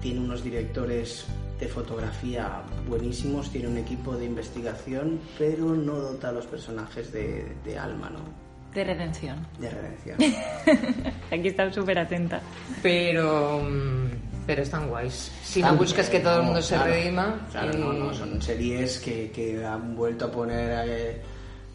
[0.00, 1.26] tiene unos directores
[1.58, 7.56] de fotografía buenísimos, tiene un equipo de investigación, pero no dota a los personajes de,
[7.64, 8.43] de alma, ¿no?
[8.74, 9.36] De redención.
[9.58, 10.16] De redención.
[11.30, 12.40] Aquí está súper atenta.
[12.82, 14.06] Pero mm,
[14.46, 15.30] pero están guays.
[15.42, 18.42] Si no Están- buscas que todo el mundo se claro, redima, Claro, no, no, son
[18.42, 21.22] series que, que han vuelto a poner, eh,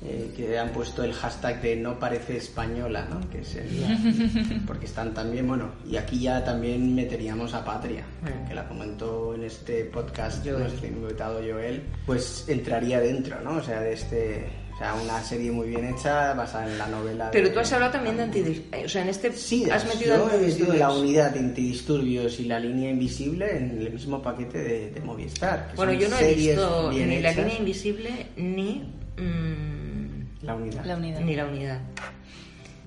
[0.04, 3.28] eh, que han puesto el hashtag de no parece española, ¿no?
[3.32, 3.98] Que sería,
[4.68, 8.48] porque están también, bueno, y aquí ya también meteríamos a Patria, Mm.
[8.50, 10.60] que la comentó en este podcast Joel.
[10.60, 13.54] nuestro invitado Joel, pues entraría dentro, ¿no?
[13.58, 14.48] O sea, de este,
[14.80, 17.30] sea, una serie muy bien hecha, basada en la novela.
[17.32, 18.86] Pero de- tú has hablado también de antidisturbios.
[18.86, 22.46] O sea, en este Sí, has metido yo he metido la unidad de antidisturbios y
[22.46, 25.68] la línea invisible en el mismo paquete de, de Movistar.
[25.72, 27.38] que Bueno, son yo no he visto ni la hechas.
[27.46, 28.84] línea invisible ni
[29.18, 30.86] mm, La unidad.
[30.86, 31.20] La unidad.
[31.22, 31.80] ni la unidad.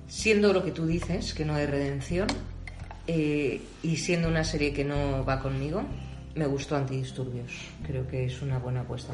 [0.07, 2.27] Siendo lo que tú dices, que no hay redención,
[3.07, 5.83] eh, y siendo una serie que no va conmigo,
[6.35, 7.51] me gustó Antidisturbios.
[7.85, 9.13] Creo que es una buena apuesta.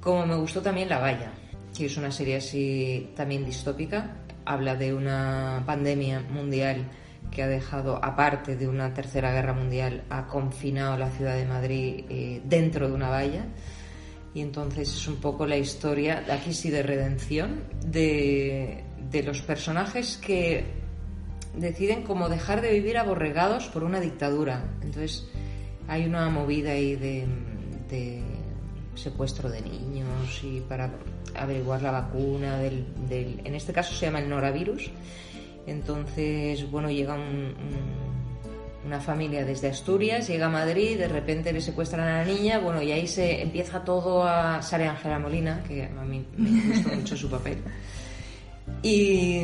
[0.00, 1.32] Como me gustó también La Valla,
[1.76, 4.16] que es una serie así también distópica.
[4.44, 6.90] Habla de una pandemia mundial
[7.30, 12.04] que ha dejado, aparte de una tercera guerra mundial, ha confinado la ciudad de Madrid
[12.08, 13.46] eh, dentro de una valla.
[14.34, 20.16] Y entonces es un poco la historia, aquí sí de redención, de, de los personajes
[20.16, 20.64] que
[21.56, 24.64] deciden como dejar de vivir aborregados por una dictadura.
[24.82, 25.28] Entonces
[25.88, 27.26] hay una movida ahí de,
[27.88, 28.22] de
[28.94, 30.90] secuestro de niños y para
[31.36, 34.90] averiguar la vacuna del, del, en este caso se llama el noravirus
[35.66, 37.54] entonces bueno llega un,
[38.86, 42.82] una familia desde Asturias llega a Madrid de repente le secuestran a la niña bueno
[42.82, 47.16] y ahí se empieza todo a sale Ángela Molina que a mí me gustó mucho
[47.16, 47.58] su papel
[48.82, 49.42] y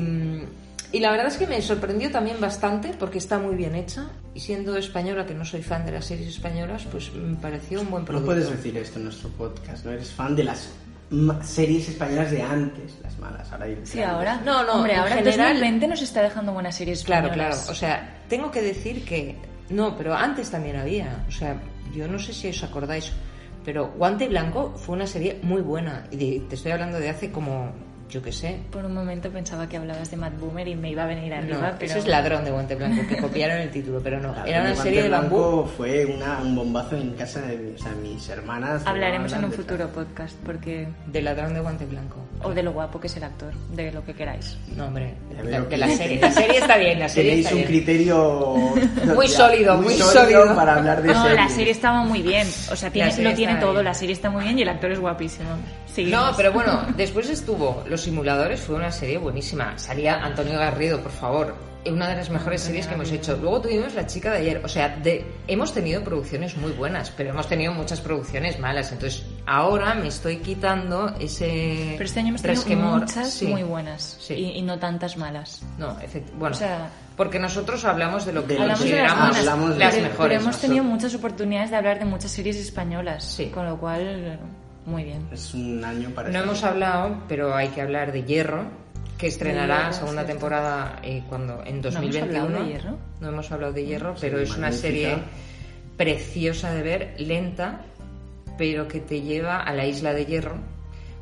[0.92, 4.10] y la verdad es que me sorprendió también bastante porque está muy bien hecha.
[4.34, 7.90] Y siendo española, que no soy fan de las series españolas, pues me pareció un
[7.90, 8.32] buen producto.
[8.32, 10.68] No puedes decir esto en nuestro podcast, no eres fan de las
[11.42, 13.50] series españolas de antes, las malas.
[13.52, 14.40] Ahora sí, ahora.
[14.44, 15.54] No, no, Hombre, ahora general...
[15.54, 17.34] 2020 nos está dejando buenas series españolas.
[17.34, 17.70] Claro, claro.
[17.72, 19.36] O sea, tengo que decir que.
[19.70, 21.24] No, pero antes también había.
[21.28, 21.60] O sea,
[21.94, 23.12] yo no sé si os acordáis,
[23.64, 26.06] pero Guante Blanco fue una serie muy buena.
[26.10, 27.72] Y te estoy hablando de hace como
[28.10, 28.58] yo qué sé.
[28.70, 31.70] Por un momento pensaba que hablabas de Matt Boomer y me iba a venir arriba,
[31.70, 31.90] no, pero...
[31.90, 34.34] Eso es Ladrón de Guante Blanco, que copiaron el título, pero no.
[34.44, 35.64] Era una serie de bambú.
[35.76, 38.82] fue una, un bombazo en casa de o sea, mis hermanas.
[38.84, 40.88] Hablaremos en un futuro podcast, porque...
[41.06, 42.16] De Ladrón de Guante Blanco.
[42.42, 44.58] O de lo guapo que es el actor, de lo que queráis.
[44.76, 46.20] No, hombre, de, la serie.
[46.20, 48.54] La serie está bien, la serie Tenéis un criterio...
[49.14, 52.90] muy sólido, muy, sólido, para hablar de No, la serie estaba muy bien, o sea,
[52.90, 55.50] tiene, lo tiene todo, la serie está muy bien y el actor es guapísimo.
[56.06, 59.78] No, pero bueno, después estuvo Los Simuladores, fue una serie buenísima.
[59.78, 61.54] Salía Antonio Garrido, por favor.
[61.86, 63.38] Una de las mejores series que hemos hecho.
[63.38, 64.60] Luego tuvimos La chica de ayer.
[64.62, 68.92] O sea, de, hemos tenido producciones muy buenas, pero hemos tenido muchas producciones malas.
[68.92, 71.92] Entonces, ahora me estoy quitando ese.
[71.92, 75.62] Pero este año hemos tenido muchas muy buenas y, no tantas malas.
[75.78, 75.96] No,
[76.38, 76.56] Bueno,
[77.16, 80.16] porque nosotros hablamos de lo que hablamos consideramos de las, las mejores.
[80.18, 84.38] Pero hemos tenido muchas oportunidades de hablar de muchas series españolas, con lo cual
[84.90, 85.28] muy bien.
[85.32, 86.28] Es un año para...
[86.28, 88.64] No hemos hablado, pero hay que hablar de Hierro,
[89.16, 92.28] que estrenará segunda temporada eh, cuando en 2021.
[92.30, 92.98] ¿No hemos hablado de Hierro?
[93.20, 95.18] No hemos hablado de Hierro, pero es una serie
[95.96, 97.82] preciosa de ver, lenta,
[98.58, 100.79] pero que te lleva a la isla de Hierro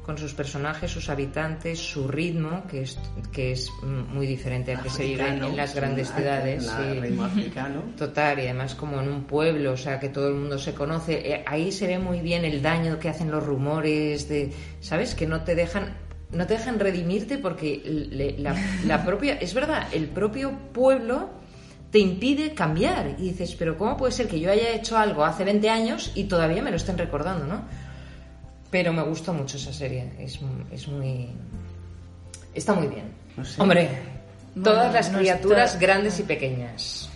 [0.09, 2.99] con sus personajes, sus habitantes, su ritmo, que es,
[3.31, 6.67] que es muy diferente al que se vive en las grandes ciudades.
[7.99, 11.31] Total, y además como en un pueblo, o sea, que todo el mundo se conoce.
[11.31, 15.15] Eh, ahí se ve muy bien el daño que hacen los rumores, de, ¿sabes?
[15.15, 15.95] Que no te dejan
[16.31, 17.83] no te dejan redimirte porque
[18.39, 21.29] la, la propia, es verdad, el propio pueblo
[21.91, 25.45] te impide cambiar y dices, pero ¿cómo puede ser que yo haya hecho algo hace
[25.45, 27.88] 20 años y todavía me lo estén recordando, ¿no?
[28.71, 30.13] Pero me gusta mucho esa serie.
[30.19, 30.39] Es,
[30.71, 31.29] es muy.
[32.55, 33.05] Está muy bien.
[33.59, 33.89] Hombre,
[34.63, 37.11] todas las criaturas grandes y pequeñas.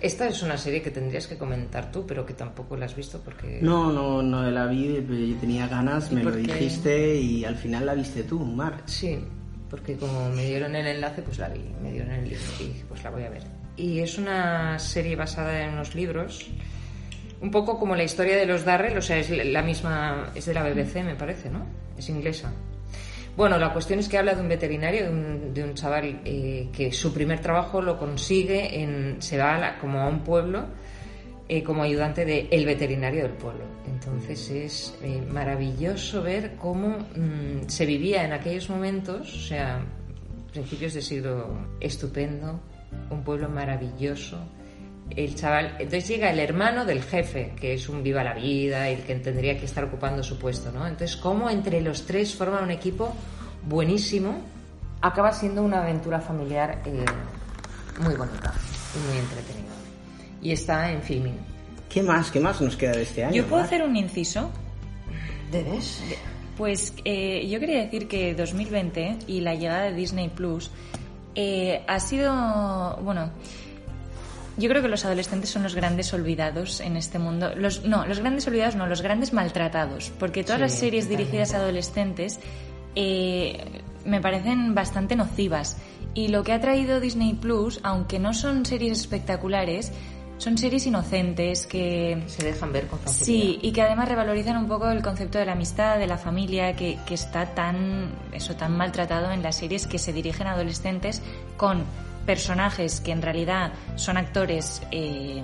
[0.00, 3.20] Esta es una serie que tendrías que comentar tú, pero que tampoco la has visto
[3.24, 3.60] porque...
[3.62, 7.94] No, no, no la vi, yo tenía ganas, me lo dijiste y al final la
[7.94, 8.82] viste tú, Mar.
[8.86, 9.20] Sí,
[9.70, 12.84] porque como me dieron el enlace, pues la vi, me dieron el libro y dije,
[12.88, 13.44] pues la voy a ver.
[13.76, 16.50] Y es una serie basada en unos libros
[17.42, 20.54] un poco como la historia de los Darrell, o sea, es la misma, es de
[20.54, 21.66] la BBC, me parece, ¿no?
[21.98, 22.52] Es inglesa.
[23.36, 25.10] Bueno, la cuestión es que habla de un veterinario,
[25.52, 30.06] de un, chaval eh, que su primer trabajo lo consigue, en, se va como a
[30.06, 30.66] un pueblo
[31.48, 33.64] eh, como ayudante del el veterinario del pueblo.
[33.88, 39.84] Entonces es eh, maravilloso ver cómo mm, se vivía en aquellos momentos, o sea,
[40.52, 42.60] principios de siglo estupendo,
[43.10, 44.38] un pueblo maravilloso
[45.16, 48.94] el chaval, entonces llega el hermano del jefe, que es un viva la vida y
[48.94, 50.86] el que tendría que estar ocupando su puesto, ¿no?
[50.86, 53.12] Entonces, cómo entre los tres forman un equipo
[53.66, 54.40] buenísimo,
[55.00, 57.04] acaba siendo una aventura familiar eh,
[58.00, 58.54] muy bonita
[58.94, 59.72] y muy entretenida.
[60.40, 61.38] Y está en filming.
[61.88, 62.30] ¿Qué más?
[62.30, 63.34] ¿Qué más nos queda de este año?
[63.34, 64.50] ¿Yo puedo hacer un inciso?
[65.50, 66.02] ¿Debes?
[66.56, 70.70] Pues eh, yo quería decir que 2020 y la llegada de Disney Plus
[71.34, 72.32] eh, ha sido,
[73.02, 73.30] bueno,
[74.56, 77.54] yo creo que los adolescentes son los grandes olvidados en este mundo.
[77.56, 80.12] Los, no, los grandes olvidados no, los grandes maltratados.
[80.18, 82.38] Porque todas las series dirigidas a adolescentes
[82.94, 85.78] eh, me parecen bastante nocivas.
[86.14, 89.92] Y lo que ha traído Disney Plus, aunque no son series espectaculares,
[90.36, 92.22] son series inocentes que...
[92.26, 93.24] Se dejan ver con facilidad.
[93.24, 96.74] Sí, y que además revalorizan un poco el concepto de la amistad, de la familia,
[96.74, 101.22] que, que está tan, eso, tan maltratado en las series que se dirigen a adolescentes
[101.56, 101.84] con
[102.26, 105.42] personajes que en realidad son actores eh,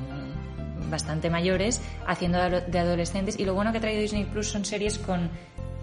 [0.91, 3.39] bastante mayores haciendo de adolescentes.
[3.39, 5.31] Y lo bueno que ha traído Disney Plus son series con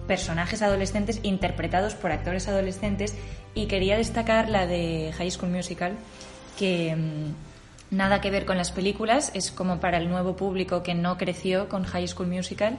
[0.08, 3.16] personajes adolescentes interpretados por actores adolescentes.
[3.54, 5.93] Y quería destacar la de High School Musical
[6.58, 9.32] que mm, nada que ver con las películas.
[9.34, 12.78] Es como para el nuevo público que no creció con High School Musical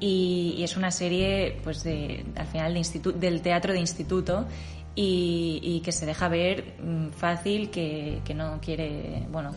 [0.00, 4.46] y, es una serie pues de al final de del teatro de instituto
[4.94, 9.54] y, que se deja ver mm, fácil, que, que no quiere, bueno,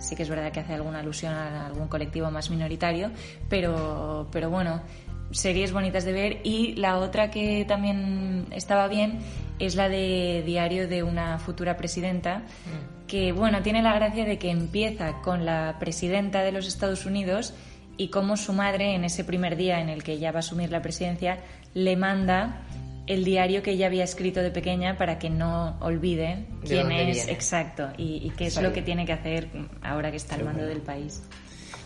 [0.00, 3.10] sí que es verdad que hace alguna alusión a algún colectivo más minoritario,
[3.48, 4.82] pero, pero bueno,
[5.30, 9.20] series bonitas de ver y la otra que también estaba bien
[9.58, 13.06] es la de Diario de una futura presidenta, mm.
[13.06, 17.54] que bueno, tiene la gracia de que empieza con la presidenta de los Estados Unidos
[17.96, 20.70] y cómo su madre en ese primer día en el que ella va a asumir
[20.70, 21.38] la presidencia
[21.74, 22.62] le manda
[23.06, 27.28] el diario que ella había escrito de pequeña para que no olvide quién es.
[27.28, 27.88] exacto.
[27.96, 29.48] Y, qué es lo que tiene que hacer
[29.82, 31.22] ahora que está al mando del país.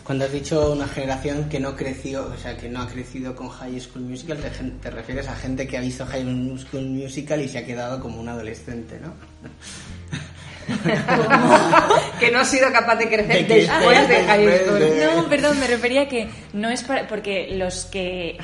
[0.03, 3.49] Cuando has dicho una generación que no creció, o sea, que no ha crecido con
[3.49, 4.37] High School Musical,
[4.81, 6.23] te, refieres a gente que ha visto High
[6.59, 9.13] School Musical y se ha quedado como un adolescente, ¿no?
[12.19, 14.79] que no ha sido capaz de crecer después, de High School.
[15.15, 18.37] No, perdón, me refería a que no es para, porque los que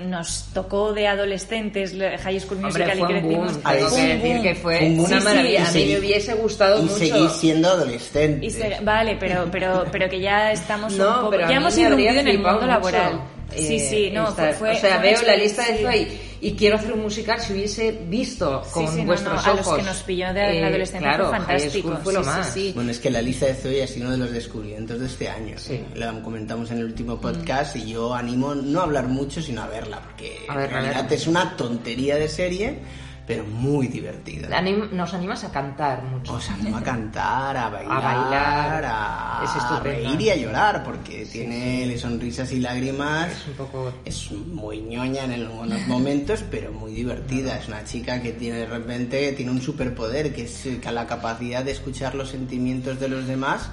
[0.00, 3.58] nos tocó de adolescentes High School Musical y crecimos.
[3.64, 5.68] Hay que decir que fue una maravilla.
[5.68, 6.96] a mí me hubiese gustado y mucho.
[6.96, 8.48] seguir siendo adolescente.
[8.82, 12.66] vale, pero, pero, pero que ya estamos un poco, ya hemos irrumpido en el mundo
[12.66, 13.20] laboral.
[13.56, 17.00] Sí, sí, no, fue, O sea, veo la lista de ahí y quiero hacer un
[17.00, 19.46] musical si hubiese visto con vuestros ojos.
[19.46, 21.98] A los que nos pilló de la eh, adolescencia fue fantástico.
[22.02, 22.54] Fue lo más.
[22.74, 25.28] Bueno, es que la lista de Zoe ha sido uno de los descubrimientos de este
[25.28, 25.56] año.
[25.94, 29.68] Lo comentamos en el último podcast y yo animo no a hablar mucho, sino a
[29.68, 32.78] verla, porque en realidad es una tontería de serie
[33.26, 34.60] pero muy divertida.
[34.60, 36.34] nos animas a cantar mucho.
[36.34, 41.96] Os animo a cantar, a bailar, a, bailar, a, reír y a llorar, porque tiene
[41.98, 43.32] sonrisas y lágrimas.
[43.32, 43.92] Es un poco...
[44.04, 47.58] Es muy ñoña en algunos momentos, pero muy divertida.
[47.58, 51.72] Es una chica que tiene de repente tiene un superpoder, que es la capacidad de
[51.72, 53.70] escuchar los sentimientos de los demás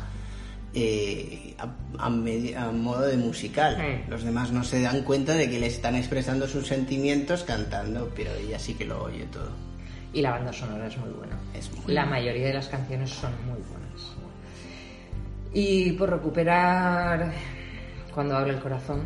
[0.73, 1.55] eh,
[1.97, 4.03] a, modo de musical.
[4.07, 8.33] Los demás no se dan cuenta de que le están expresando sus sentimientos cantando, pero
[8.35, 9.51] ella sí que lo oye todo.
[10.13, 11.39] Y la banda sonora es muy buena.
[11.53, 14.15] Es la mayoría de las canciones son muy buenas.
[15.53, 17.31] Y por recuperar
[18.13, 19.03] cuando habla el corazón,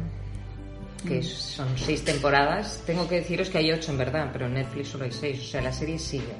[1.08, 1.24] que mm.
[1.24, 5.06] son seis temporadas, tengo que deciros que hay ocho en verdad, pero en Netflix solo
[5.06, 6.34] hay seis, o sea, la serie sigue.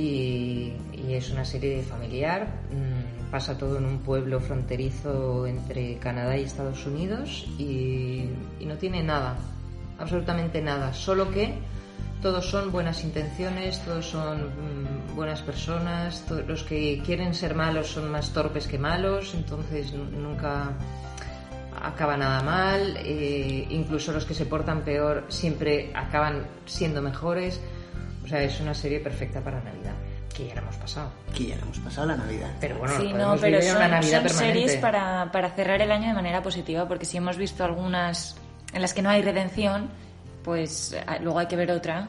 [0.00, 0.72] Y,
[1.10, 2.46] es una serie familiar.
[2.70, 8.30] Mm, pasa todo en un pueblo fronterizo entre Canadá y Estados Unidos y,
[8.60, 9.36] no tiene nada,
[9.98, 11.54] absolutamente nada, solo que
[12.22, 18.10] todos son buenas intenciones, todos son mm, buenas personas, los que quieren ser malos son
[18.10, 20.72] más torpes que malos, entonces nunca
[21.82, 27.60] acaba nada mal, eh, incluso los que se portan peor siempre acaban siendo mejores,
[28.24, 29.94] o sea, es una serie perfecta para Navidad
[30.34, 31.10] que ya la hemos pasado.
[31.34, 32.50] Que ya la hemos pasado la Navidad.
[32.60, 36.14] Pero bueno, sí, no, pero son, Navidad son series para, para cerrar el año de
[36.14, 38.36] manera positiva, porque si hemos visto algunas
[38.72, 39.90] en las que no hay redención,
[40.44, 42.08] pues ah, luego hay que ver otra.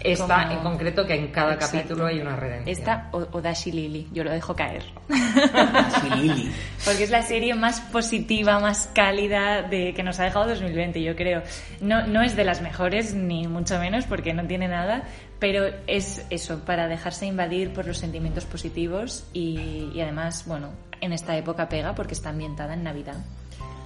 [0.00, 2.68] Esta en concreto, que en cada capítulo hay una redención.
[2.68, 4.82] Esta o, o, Dashi Lily, yo lo dejo caer.
[5.08, 6.52] Dashi Lily.
[6.84, 11.14] Porque es la serie más positiva, más cálida de que nos ha dejado 2020, yo
[11.14, 11.42] creo.
[11.80, 15.04] No, no es de las mejores, ni mucho menos, porque no tiene nada,
[15.38, 20.70] pero es eso, para dejarse invadir por los sentimientos positivos y, además, bueno,
[21.00, 23.16] en esta época pega porque está ambientada en Navidad.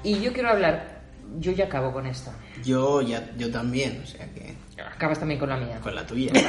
[0.02, 1.02] Y yo quiero hablar,
[1.38, 2.32] yo ya acabo con esta.
[2.64, 4.54] Yo ya, yo también, o sea que...
[4.82, 5.78] Acabas también con la mía.
[5.82, 6.32] Con la tuya.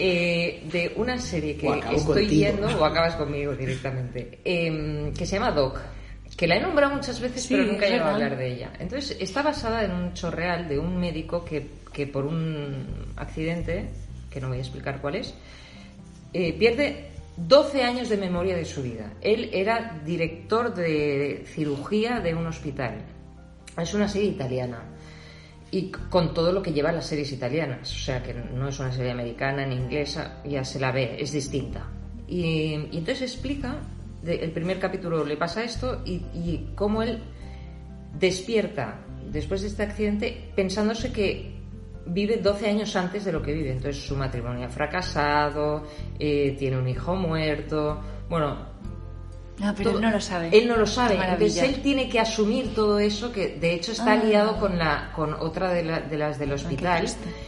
[0.00, 5.50] Eh, de una serie que estoy viendo, o acabas conmigo directamente, em, que se llama
[5.50, 5.80] Doc
[6.38, 8.72] que la he nombrado muchas veces, pero nunca he llegado a hablar de ella.
[8.78, 13.88] Entonces, está basada en un hecho real de un médico que, que por un accidente,
[14.30, 15.34] que no voy a explicar cuál es,
[16.32, 19.14] eh, pierde 12 años de memoria de su vida.
[19.20, 23.04] Él era director de cirugía de un hospital.
[23.76, 24.84] Es una serie italiana.
[25.72, 27.90] Y con todo lo que llevan las series italianas.
[27.90, 31.32] O sea, que no es una serie americana ni inglesa, ya se la ve, es
[31.32, 31.84] distinta.
[32.28, 33.80] Y, y entonces explica
[34.24, 37.22] el primer capítulo le pasa esto y, y cómo él
[38.18, 39.00] despierta
[39.30, 41.58] después de este accidente pensándose que
[42.08, 43.70] vive 12 años antes de lo que vive.
[43.70, 45.84] Entonces su matrimonio ha fracasado,
[46.18, 48.77] eh, tiene un hijo muerto, bueno,
[49.58, 50.50] no, pero él no lo sabe.
[50.52, 51.14] Él no lo sabe.
[51.14, 54.24] Entonces él tiene que asumir todo eso, que de hecho está ah.
[54.24, 57.06] liado con, la, con otra de, las del hospital.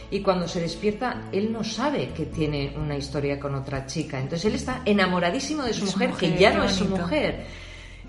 [0.09, 4.19] y cuando se despierta, él no sabe que tiene una historia con otra chica.
[4.19, 7.45] Entonces él está enamoradísimo de su, mujer, que ya no es su mujer.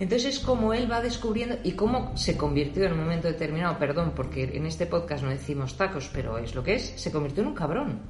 [0.03, 4.15] Entonces es como él va descubriendo y cómo se convirtió en un momento determinado, perdón,
[4.17, 7.51] porque en este podcast no decimos tacos, pero es lo que es, se convirtió en
[7.51, 8.01] un cabrón.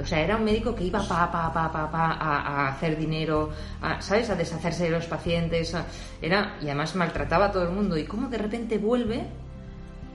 [0.00, 3.50] O sea, era un médico que iba pa, pa, pa, pa, pa a, hacer dinero,
[3.82, 4.30] a, ¿sabes?
[4.30, 5.76] A deshacerse de los pacientes.
[6.22, 7.98] era, y además maltrataba a todo el mundo.
[7.98, 9.26] Y cómo de repente vuelve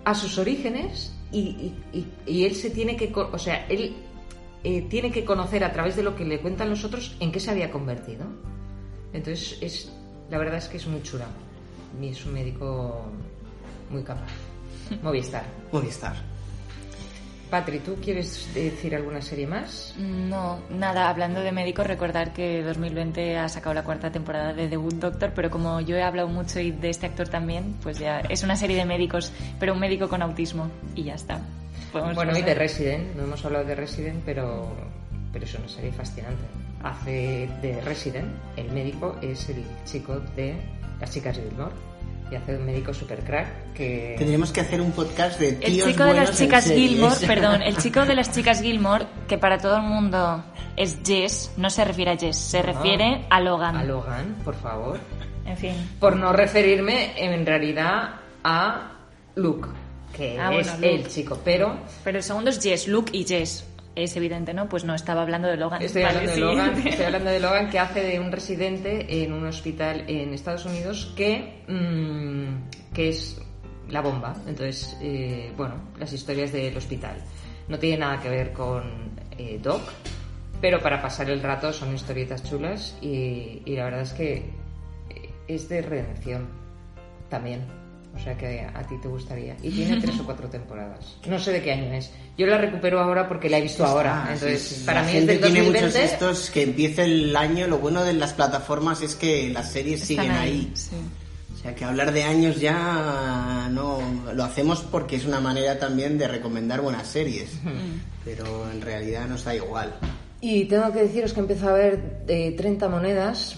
[0.06, 1.72] a sus orígenes y,
[2.26, 3.14] y, él se tiene que...
[3.14, 3.96] O sea, él
[4.64, 7.40] eh, tiene que conocer a través de lo que le cuentan los otros en qué
[7.40, 8.26] se había convertido.
[9.14, 9.97] Entonces, es,
[10.30, 11.28] la verdad es que es muy chula.
[12.02, 13.06] Y es un médico
[13.90, 14.32] muy capaz.
[15.02, 15.44] Movistar.
[15.72, 16.16] Movistar.
[17.50, 19.96] Patri, ¿tú quieres decir alguna serie más?
[19.98, 24.76] No, nada, hablando de médicos, recordar que 2020 ha sacado la cuarta temporada de The
[24.76, 28.20] Good Doctor, pero como yo he hablado mucho y de este actor también, pues ya
[28.20, 31.40] es una serie de médicos, pero un médico con autismo y ya está.
[31.94, 34.70] bueno, y de Resident, no hemos hablado de Resident, pero,
[35.32, 36.44] pero es una serie fascinante.
[36.84, 40.56] Hace de Resident, el médico es el chico de
[41.00, 41.74] las chicas de Gilmore
[42.32, 44.16] y hace un médico super crack que...
[44.18, 47.78] Tendríamos que hacer un podcast de tíos El chico de las chicas Gilmore, perdón, el
[47.78, 50.44] chico de las chicas Gilmore, que para todo el mundo
[50.76, 53.78] es Jess, no se refiere a Jess, se refiere a Logan.
[53.78, 55.00] A Logan, por favor.
[55.46, 55.74] En fin.
[56.00, 58.92] Por no referirme en realidad a
[59.36, 59.70] Luke,
[60.16, 61.78] que ah, es el chico, pero...
[62.04, 63.66] Pero el segundo es Jess, Luke y Jess
[64.04, 64.70] es evidente, ¿no?
[64.70, 65.82] Pues no, estaba hablando de Logan.
[65.82, 69.46] Estoy hablando, de, Logan estoy hablando de Logan, que hace de un residente en un
[69.48, 73.42] hospital en Estados Unidos que, mm, que es
[73.90, 74.36] la bomba.
[74.48, 77.18] Entonces, eh, bueno, las historias del hospital.
[77.68, 78.84] No tiene nada que ver con
[79.38, 79.82] eh, Doc,
[80.62, 84.52] pero para pasar el rato son historietas chulas y, y la verdad es que
[85.48, 86.48] es de redención
[87.30, 87.77] también.
[88.18, 89.56] O sea que a ti te gustaría.
[89.62, 91.18] Y tiene tres o cuatro temporadas.
[91.28, 92.12] No sé de qué año es.
[92.38, 94.30] Yo la recupero ahora porque la he visto ahora.
[94.34, 97.68] Entonces, para mí es del tiene muchos estos que empiece el año.
[97.68, 100.74] Lo bueno de las plataformas es que las series siguen ahí.
[101.54, 104.00] O sea que hablar de años ya no
[104.34, 107.52] lo hacemos porque es una manera también de recomendar buenas series.
[108.26, 109.94] Pero en realidad nos da igual.
[110.42, 113.58] Y tengo que deciros que empiezo a ver eh, 30 monedas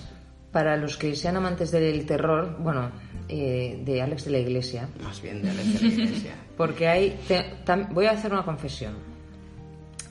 [0.51, 2.57] para los que sean amantes del terror.
[2.59, 2.91] Bueno,
[3.29, 4.89] eh, de Alex de la Iglesia.
[5.03, 6.35] Más bien de Alex de la Iglesia.
[6.57, 7.19] Porque hay.
[7.91, 8.95] voy a hacer una confesión.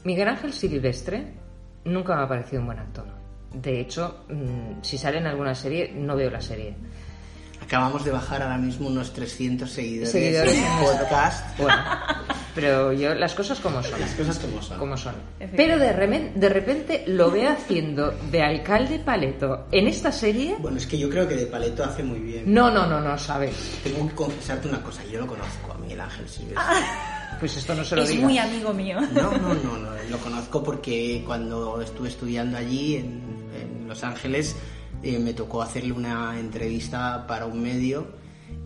[0.04, 1.34] Miguel Ángel Silvestre
[1.84, 3.06] nunca me ha parecido un buen actor.
[3.52, 6.74] De hecho, mm, si sale en alguna serie, no veo la serie.
[7.62, 11.58] Acabamos de bajar ahora mismo unos 300 seguidores, seguidores en podcast.
[11.58, 11.76] Bueno,
[12.54, 14.00] pero yo las cosas como son.
[14.00, 14.78] Las cosas como son.
[14.78, 15.14] Como son.
[15.54, 20.56] Pero de, de repente lo veo haciendo de alcalde Paleto en esta serie.
[20.58, 22.52] Bueno, es que yo creo que de Paleto hace muy bien.
[22.52, 23.54] No, no, no, no, sabes.
[23.84, 26.74] Tengo que confesarte una cosa, yo lo conozco a Miguel Ángel Silvestre.
[27.38, 28.98] Pues esto no se lo Es muy amigo mío.
[29.12, 33.22] No, no, no, no, lo conozco porque cuando estuve estudiando allí en,
[33.54, 34.56] en Los Ángeles
[35.02, 38.06] eh, me tocó hacerle una entrevista para un medio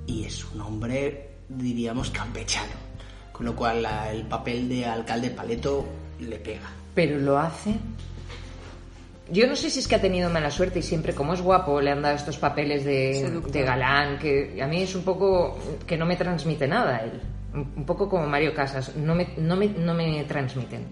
[0.07, 2.93] y es un hombre, diríamos, campechano
[3.33, 5.85] con lo cual el papel de alcalde Paleto
[6.21, 6.71] le pega.
[6.95, 7.75] Pero lo hace.
[9.31, 11.81] Yo no sé si es que ha tenido mala suerte y siempre, como es guapo,
[11.81, 15.97] le han dado estos papeles de, de galán, que a mí es un poco que
[15.97, 17.21] no me transmite nada él.
[17.55, 20.87] Un poco como Mario Casas, no me, no me, no me transmiten,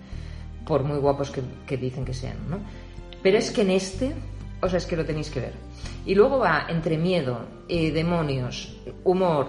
[0.66, 2.58] por muy guapos que, que dicen que sean, ¿no?
[3.22, 4.12] Pero es que en este,
[4.60, 5.54] o sea, es que lo tenéis que ver.
[6.06, 9.48] Y luego va entre miedo, eh, demonios, humor,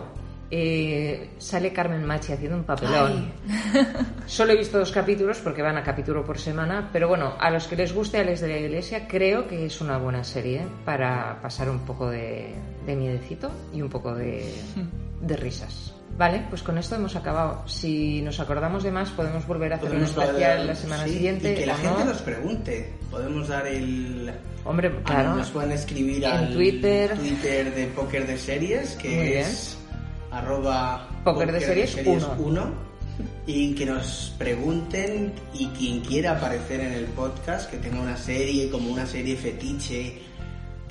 [0.53, 3.31] eh, sale Carmen Machi haciendo un papelón.
[4.25, 7.67] Solo he visto dos capítulos porque van a capítulo por semana, pero bueno, a los
[7.67, 11.69] que les guste Alex de la Iglesia, creo que es una buena serie para pasar
[11.69, 12.53] un poco de,
[12.85, 14.53] de miedecito y un poco de,
[15.21, 15.95] de risas.
[16.17, 17.63] Vale, pues con esto hemos acabado.
[17.67, 21.53] Si nos acordamos de más, podemos volver a hacer un especial la semana siguiente.
[21.53, 22.93] Y que la gente nos pregunte.
[23.09, 24.31] Podemos dar el.
[24.63, 25.35] Hombre, claro.
[25.35, 27.17] Nos pueden escribir en al Twitter.
[27.17, 29.77] Twitter de Póker de Series, que es
[30.31, 32.91] arroba Poker de Series 1
[33.45, 38.69] y que nos pregunten y quien quiera aparecer en el podcast, que tenga una serie
[38.69, 40.21] como una serie fetiche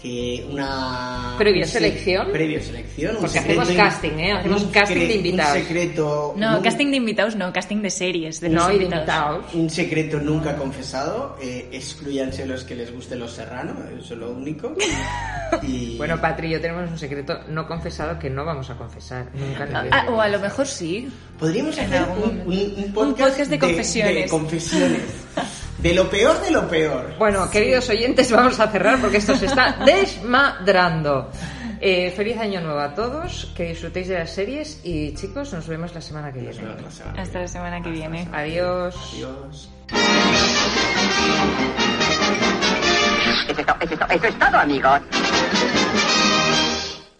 [0.00, 5.62] que una previa selección previa selección porque hacemos casting eh hacemos casting de invitados un
[5.62, 9.44] secreto no casting de invitados no casting de series de no invitados.
[9.54, 14.30] un secreto nunca confesado eh, excluyanse los que les guste los serranos eso es lo
[14.30, 14.74] único.
[15.62, 15.96] Y...
[15.98, 20.06] bueno Patri yo tenemos un secreto no confesado que no vamos a confesar nunca ah,
[20.08, 21.08] o a lo mejor sí.
[21.40, 25.02] Podríamos hacer un, podcast, de confesiones, de confesiones.
[25.82, 27.14] De lo peor de lo peor.
[27.18, 31.30] Bueno, queridos oyentes, vamos a cerrar porque esto se está desmadrando.
[31.80, 35.94] Eh, feliz año nuevo a todos, que disfrutéis de las series y chicos, nos vemos
[35.94, 36.60] la semana que viene.
[37.16, 38.28] Hasta la semana que viene.
[38.32, 38.94] Adiós.
[39.14, 39.70] Adiós.
[43.48, 45.00] Eso es, todo, eso es todo, amigos.